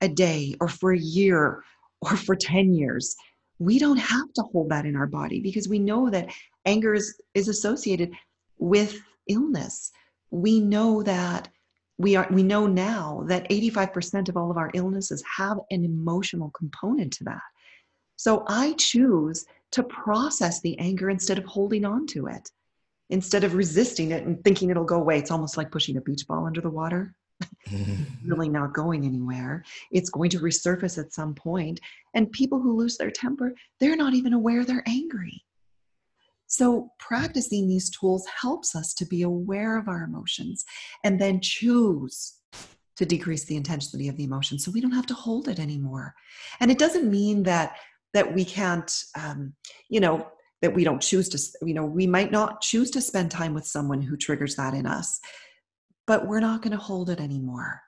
[0.00, 1.62] a day or for a year
[2.00, 3.14] or for 10 years.
[3.60, 6.30] We don't have to hold that in our body because we know that
[6.66, 8.10] anger is, is associated
[8.58, 9.90] with illness.
[10.30, 11.48] We know that
[11.98, 16.50] we are we know now that 85% of all of our illnesses have an emotional
[16.50, 17.42] component to that.
[18.16, 22.50] So I choose to process the anger instead of holding on to it,
[23.10, 25.18] instead of resisting it and thinking it'll go away.
[25.18, 27.14] It's almost like pushing a beach ball under the water.
[28.24, 29.64] really not going anywhere.
[29.90, 31.80] It's going to resurface at some point.
[32.14, 35.44] And people who lose their temper, they're not even aware they're angry.
[36.56, 40.64] So, practicing these tools helps us to be aware of our emotions
[41.02, 42.34] and then choose
[42.96, 46.14] to decrease the intensity of the emotion so we don't have to hold it anymore.
[46.60, 47.76] And it doesn't mean that
[48.12, 49.54] that we can't um,
[49.88, 50.28] you know
[50.62, 53.66] that we don't choose to you know we might not choose to spend time with
[53.66, 55.18] someone who triggers that in us
[56.06, 57.80] but we're not going to hold it anymore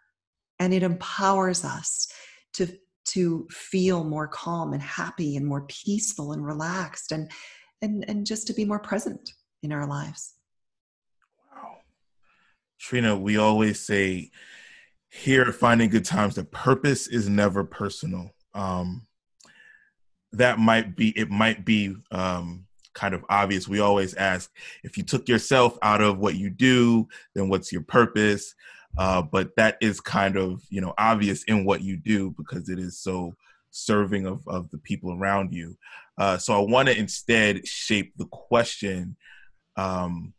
[0.59, 2.09] and it empowers us
[2.53, 2.67] to
[3.05, 7.31] to feel more calm and happy and more peaceful and relaxed and
[7.83, 10.35] and and just to be more present in our lives
[11.53, 11.77] wow
[12.79, 14.31] trina we always say
[15.09, 19.07] here finding good times the purpose is never personal um
[20.33, 23.69] that might be it might be um, kind of obvious.
[23.69, 24.51] We always ask
[24.83, 28.55] if you took yourself out of what you do, then what's your purpose?
[28.99, 32.79] Uh, but that is kind of you know obvious in what you do because it
[32.79, 33.35] is so
[33.71, 35.77] serving of, of the people around you.
[36.19, 39.17] Uh, so I want to instead shape the question.
[39.77, 40.33] Um,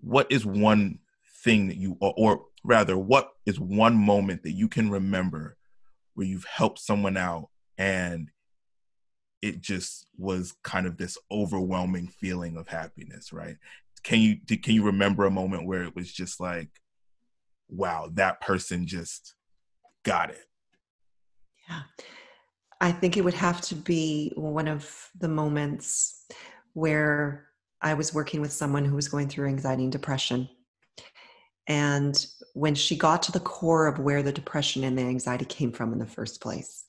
[0.00, 0.98] what is one
[1.42, 5.56] thing that you, or, or rather, what is one moment that you can remember
[6.14, 8.28] where you've helped someone out and
[9.40, 13.56] it just was kind of this overwhelming feeling of happiness right
[14.04, 16.68] can you can you remember a moment where it was just like
[17.72, 19.34] wow, that person just
[20.04, 20.44] got it?
[21.68, 21.82] Yeah.
[22.82, 26.26] I think it would have to be one of the moments
[26.72, 27.46] where
[27.80, 30.48] I was working with someone who was going through anxiety and depression.
[31.68, 35.70] And when she got to the core of where the depression and the anxiety came
[35.70, 36.84] from in the first place,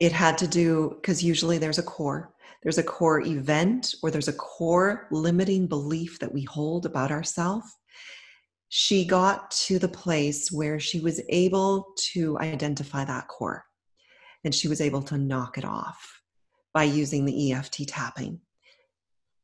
[0.00, 2.34] it had to do because usually there's a core.
[2.64, 7.76] There's a core event or there's a core limiting belief that we hold about ourselves
[8.72, 13.64] she got to the place where she was able to identify that core
[14.44, 16.22] and she was able to knock it off
[16.72, 18.40] by using the EFT tapping.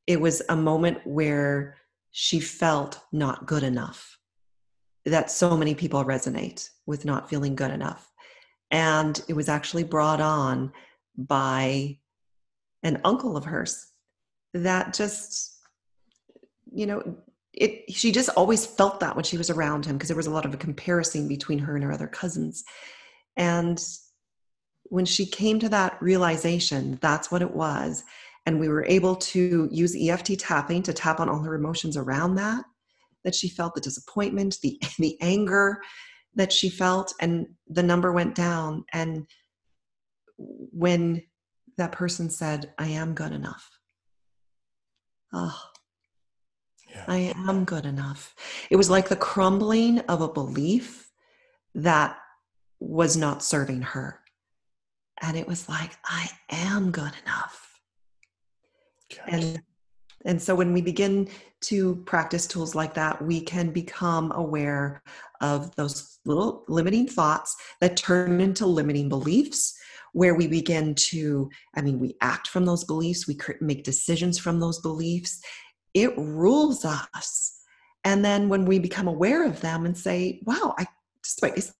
[0.06, 1.76] It was a moment where
[2.12, 4.18] she felt not good enough.
[5.04, 8.10] That so many people resonate with not feeling good enough.
[8.70, 10.72] And it was actually brought on
[11.16, 11.98] by
[12.82, 13.86] an uncle of hers
[14.54, 15.58] that just,
[16.72, 17.16] you know,
[17.52, 20.30] it she just always felt that when she was around him because there was a
[20.30, 22.64] lot of a comparison between her and her other cousins
[23.36, 23.82] and
[24.90, 28.04] when she came to that realization that's what it was
[28.46, 32.34] and we were able to use EFT tapping to tap on all her emotions around
[32.36, 32.64] that
[33.24, 35.80] that she felt the disappointment the the anger
[36.34, 39.26] that she felt and the number went down and
[40.36, 41.22] when
[41.78, 43.70] that person said i am good enough
[45.32, 45.62] oh
[46.96, 47.04] yeah.
[47.08, 48.34] I am good enough.
[48.70, 51.10] It was like the crumbling of a belief
[51.74, 52.16] that
[52.80, 54.20] was not serving her.
[55.22, 57.80] And it was like, I am good enough.
[59.26, 59.62] And
[60.24, 61.28] and so when we begin
[61.62, 65.00] to practice tools like that, we can become aware
[65.40, 69.78] of those little limiting thoughts that turn into limiting beliefs
[70.12, 74.58] where we begin to i mean we act from those beliefs we make decisions from
[74.58, 75.42] those beliefs
[75.96, 77.58] it rules us.
[78.04, 80.86] And then when we become aware of them and say, wow, I
[81.24, 81.72] just wait, is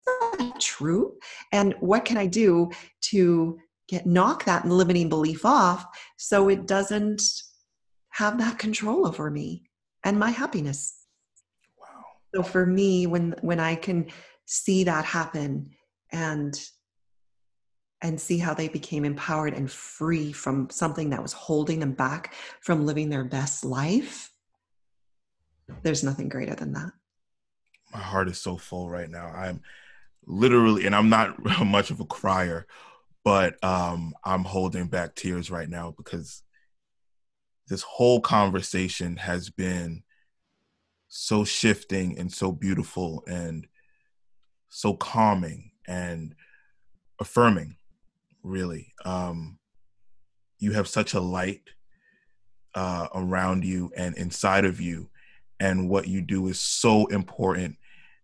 [0.57, 1.15] that true?
[1.53, 2.71] And what can I do
[3.03, 5.87] to get knock that limiting belief off
[6.17, 7.23] so it doesn't
[8.11, 9.65] have that control over me
[10.05, 11.05] and my happiness?
[11.79, 12.05] Wow.
[12.35, 14.07] So for me, when when I can
[14.47, 15.71] see that happen
[16.13, 16.59] and
[18.03, 22.35] and see how they became empowered and free from something that was holding them back
[22.61, 24.31] from living their best life,
[25.83, 26.93] there's nothing greater than that.
[27.93, 29.29] My heart is so full right now.
[29.29, 29.63] I'm
[30.27, 32.67] literally, and I'm not much of a crier,
[33.25, 36.43] but um, I'm holding back tears right now because
[37.69, 40.03] this whole conversation has been
[41.09, 43.67] so shifting and so beautiful and
[44.69, 46.35] so calming and
[47.21, 47.77] affirming
[48.47, 48.93] really.
[49.05, 49.59] Um,
[50.59, 51.63] you have such a light
[52.75, 55.11] uh, around you and inside of you,
[55.61, 57.77] and what you do is so important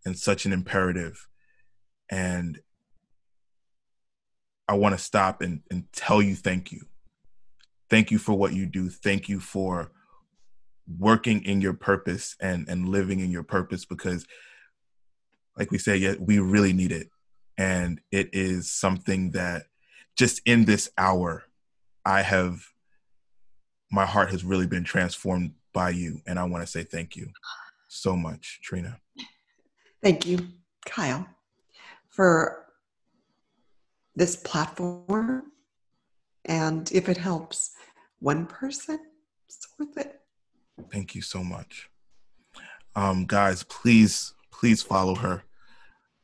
[0.05, 1.29] and such an imperative.
[2.13, 2.61] And
[4.69, 6.83] I want to stop and, and tell you thank you.
[7.89, 8.91] Thank you for what you do.
[8.91, 9.91] Thank you for
[10.99, 14.27] working in your purpose and, and living in your purpose because,
[15.59, 17.09] like we say, yeah, we really need it.
[17.57, 19.63] And it is something that
[20.15, 21.45] just in this hour,
[22.05, 22.63] I have,
[23.91, 26.21] my heart has really been transformed by you.
[26.27, 27.31] And I want to say thank you
[27.89, 28.99] so much, Trina.
[30.03, 30.39] Thank you,
[30.85, 31.27] Kyle,
[32.13, 32.67] for
[34.15, 35.45] this platform.
[36.45, 37.73] And if it helps
[38.21, 39.01] one person,
[39.49, 40.21] it's worth it.
[40.91, 41.89] Thank you so much.
[42.95, 45.43] Um, guys, please, please follow her.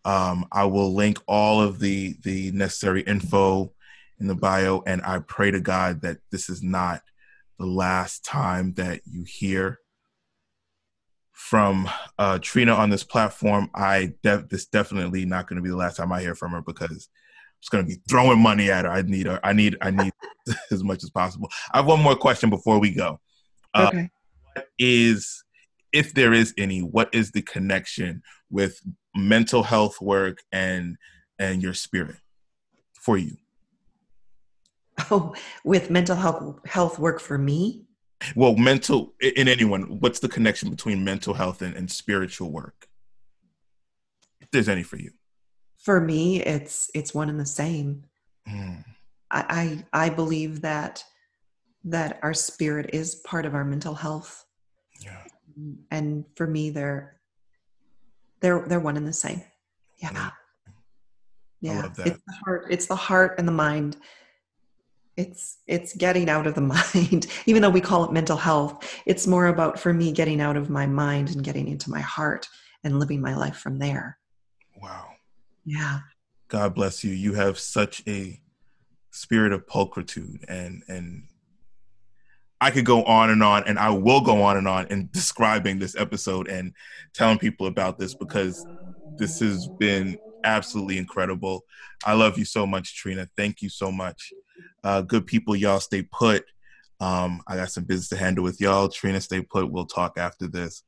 [0.04, 3.72] Um, I will link all of the the necessary info
[4.20, 4.82] in the bio.
[4.86, 7.02] And I pray to God that this is not
[7.58, 9.80] the last time that you hear
[11.38, 13.70] from uh, Trina on this platform.
[13.72, 16.62] I def- this definitely not going to be the last time I hear from her
[16.62, 18.90] because I'm just going to be throwing money at her.
[18.90, 19.38] I need her.
[19.44, 19.76] I need.
[19.80, 20.12] I need
[20.72, 21.48] as much as possible.
[21.72, 23.20] I have one more question before we go.
[23.72, 24.10] Uh, okay.
[24.54, 25.44] What is
[25.92, 26.80] if there is any?
[26.80, 28.80] What is the connection with
[29.14, 30.96] mental health work and
[31.38, 32.16] and your spirit
[32.94, 33.36] for you?
[35.12, 37.87] Oh, with mental health health work for me?
[38.34, 42.88] Well, mental in anyone, what's the connection between mental health and, and spiritual work?
[44.40, 45.12] If there's any for you.
[45.78, 48.04] For me, it's it's one and the same.
[48.48, 48.84] Mm.
[49.30, 51.04] I, I I believe that
[51.84, 54.44] that our spirit is part of our mental health.
[55.00, 55.22] Yeah.
[55.90, 57.20] And for me, they're
[58.40, 59.42] they're they're one and the same.
[59.98, 60.30] Yeah.
[61.60, 61.86] Yeah.
[61.86, 62.66] It's the heart.
[62.70, 63.96] It's the heart and the mind
[65.18, 66.60] it's it's getting out of the
[67.00, 70.56] mind even though we call it mental health it's more about for me getting out
[70.56, 72.46] of my mind and getting into my heart
[72.84, 74.18] and living my life from there.
[74.80, 75.10] Wow.
[75.64, 76.00] Yeah.
[76.48, 77.12] God bless you.
[77.12, 78.40] You have such a
[79.10, 81.24] spirit of pulchritude and and
[82.60, 85.78] I could go on and on and I will go on and on in describing
[85.78, 86.72] this episode and
[87.14, 88.66] telling people about this because
[89.18, 91.64] this has been absolutely incredible.
[92.04, 93.28] I love you so much, Trina.
[93.36, 94.32] Thank you so much.
[94.84, 96.44] Uh, good people, y'all stay put.
[97.00, 98.88] Um, I got some business to handle with y'all.
[98.88, 99.70] Trina, stay put.
[99.70, 100.82] We'll talk after this.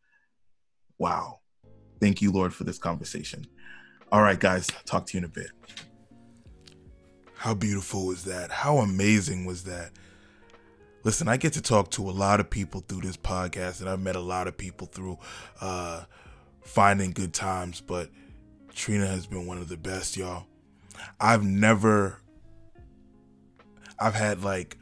[0.99, 1.41] Wow.
[2.01, 3.47] Thank you, Lord, for this conversation.
[4.11, 5.51] All right, guys, talk to you in a bit.
[7.35, 8.51] How beautiful was that?
[8.51, 9.93] How amazing was that?
[11.05, 14.01] Listen, I get to talk to a lot of people through this podcast, and I've
[14.01, 15.19] met a lot of people through
[15.61, 16.05] uh,
[16.63, 18.11] finding good times, but
[18.75, 20.47] Trina has been one of the best, y'all.
[21.19, 22.21] I've never,
[24.01, 24.79] I've had like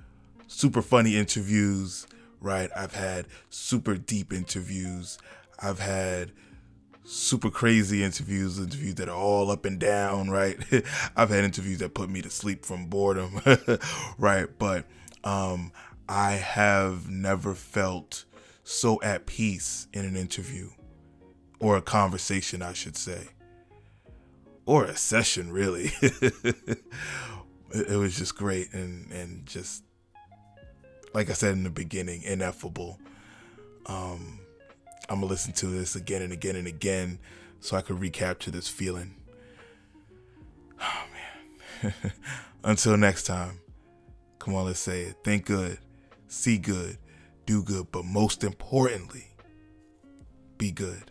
[0.46, 2.06] super funny interviews,
[2.40, 2.70] right?
[2.76, 5.18] I've had super deep interviews.
[5.60, 6.32] I've had
[7.04, 10.58] super crazy interviews, interviews that are all up and down, right?
[11.16, 13.40] I've had interviews that put me to sleep from boredom,
[14.18, 14.46] right?
[14.58, 14.84] But
[15.24, 15.72] um,
[16.08, 18.24] I have never felt
[18.62, 20.70] so at peace in an interview
[21.60, 23.28] or a conversation, I should say,
[24.66, 25.90] or a session, really.
[27.72, 29.82] it, it was just great and and just
[31.14, 32.98] like I said in the beginning, ineffable.
[33.86, 34.40] Um,
[35.08, 37.18] I'm gonna listen to this again and again and again
[37.60, 39.14] so I could recapture this feeling.
[40.80, 41.04] Oh
[41.82, 41.94] man.
[42.64, 43.58] Until next time,
[44.38, 45.16] come on, let's say it.
[45.24, 45.78] Think good,
[46.28, 46.98] see good,
[47.46, 49.26] do good, but most importantly,
[50.56, 51.10] be good.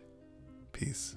[0.71, 1.16] Peace.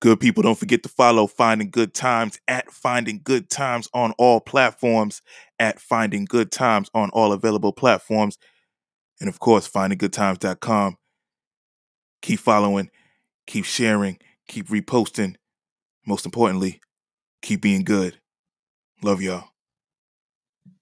[0.00, 4.40] Good people, don't forget to follow Finding Good Times at Finding Good Times on all
[4.40, 5.22] platforms,
[5.58, 8.38] at Finding Good Times on all available platforms,
[9.20, 10.96] and of course, findinggoodtimes.com.
[12.22, 12.90] Keep following,
[13.48, 15.34] keep sharing, keep reposting.
[16.06, 16.80] Most importantly,
[17.42, 18.20] keep being good.
[19.02, 19.48] Love y'all.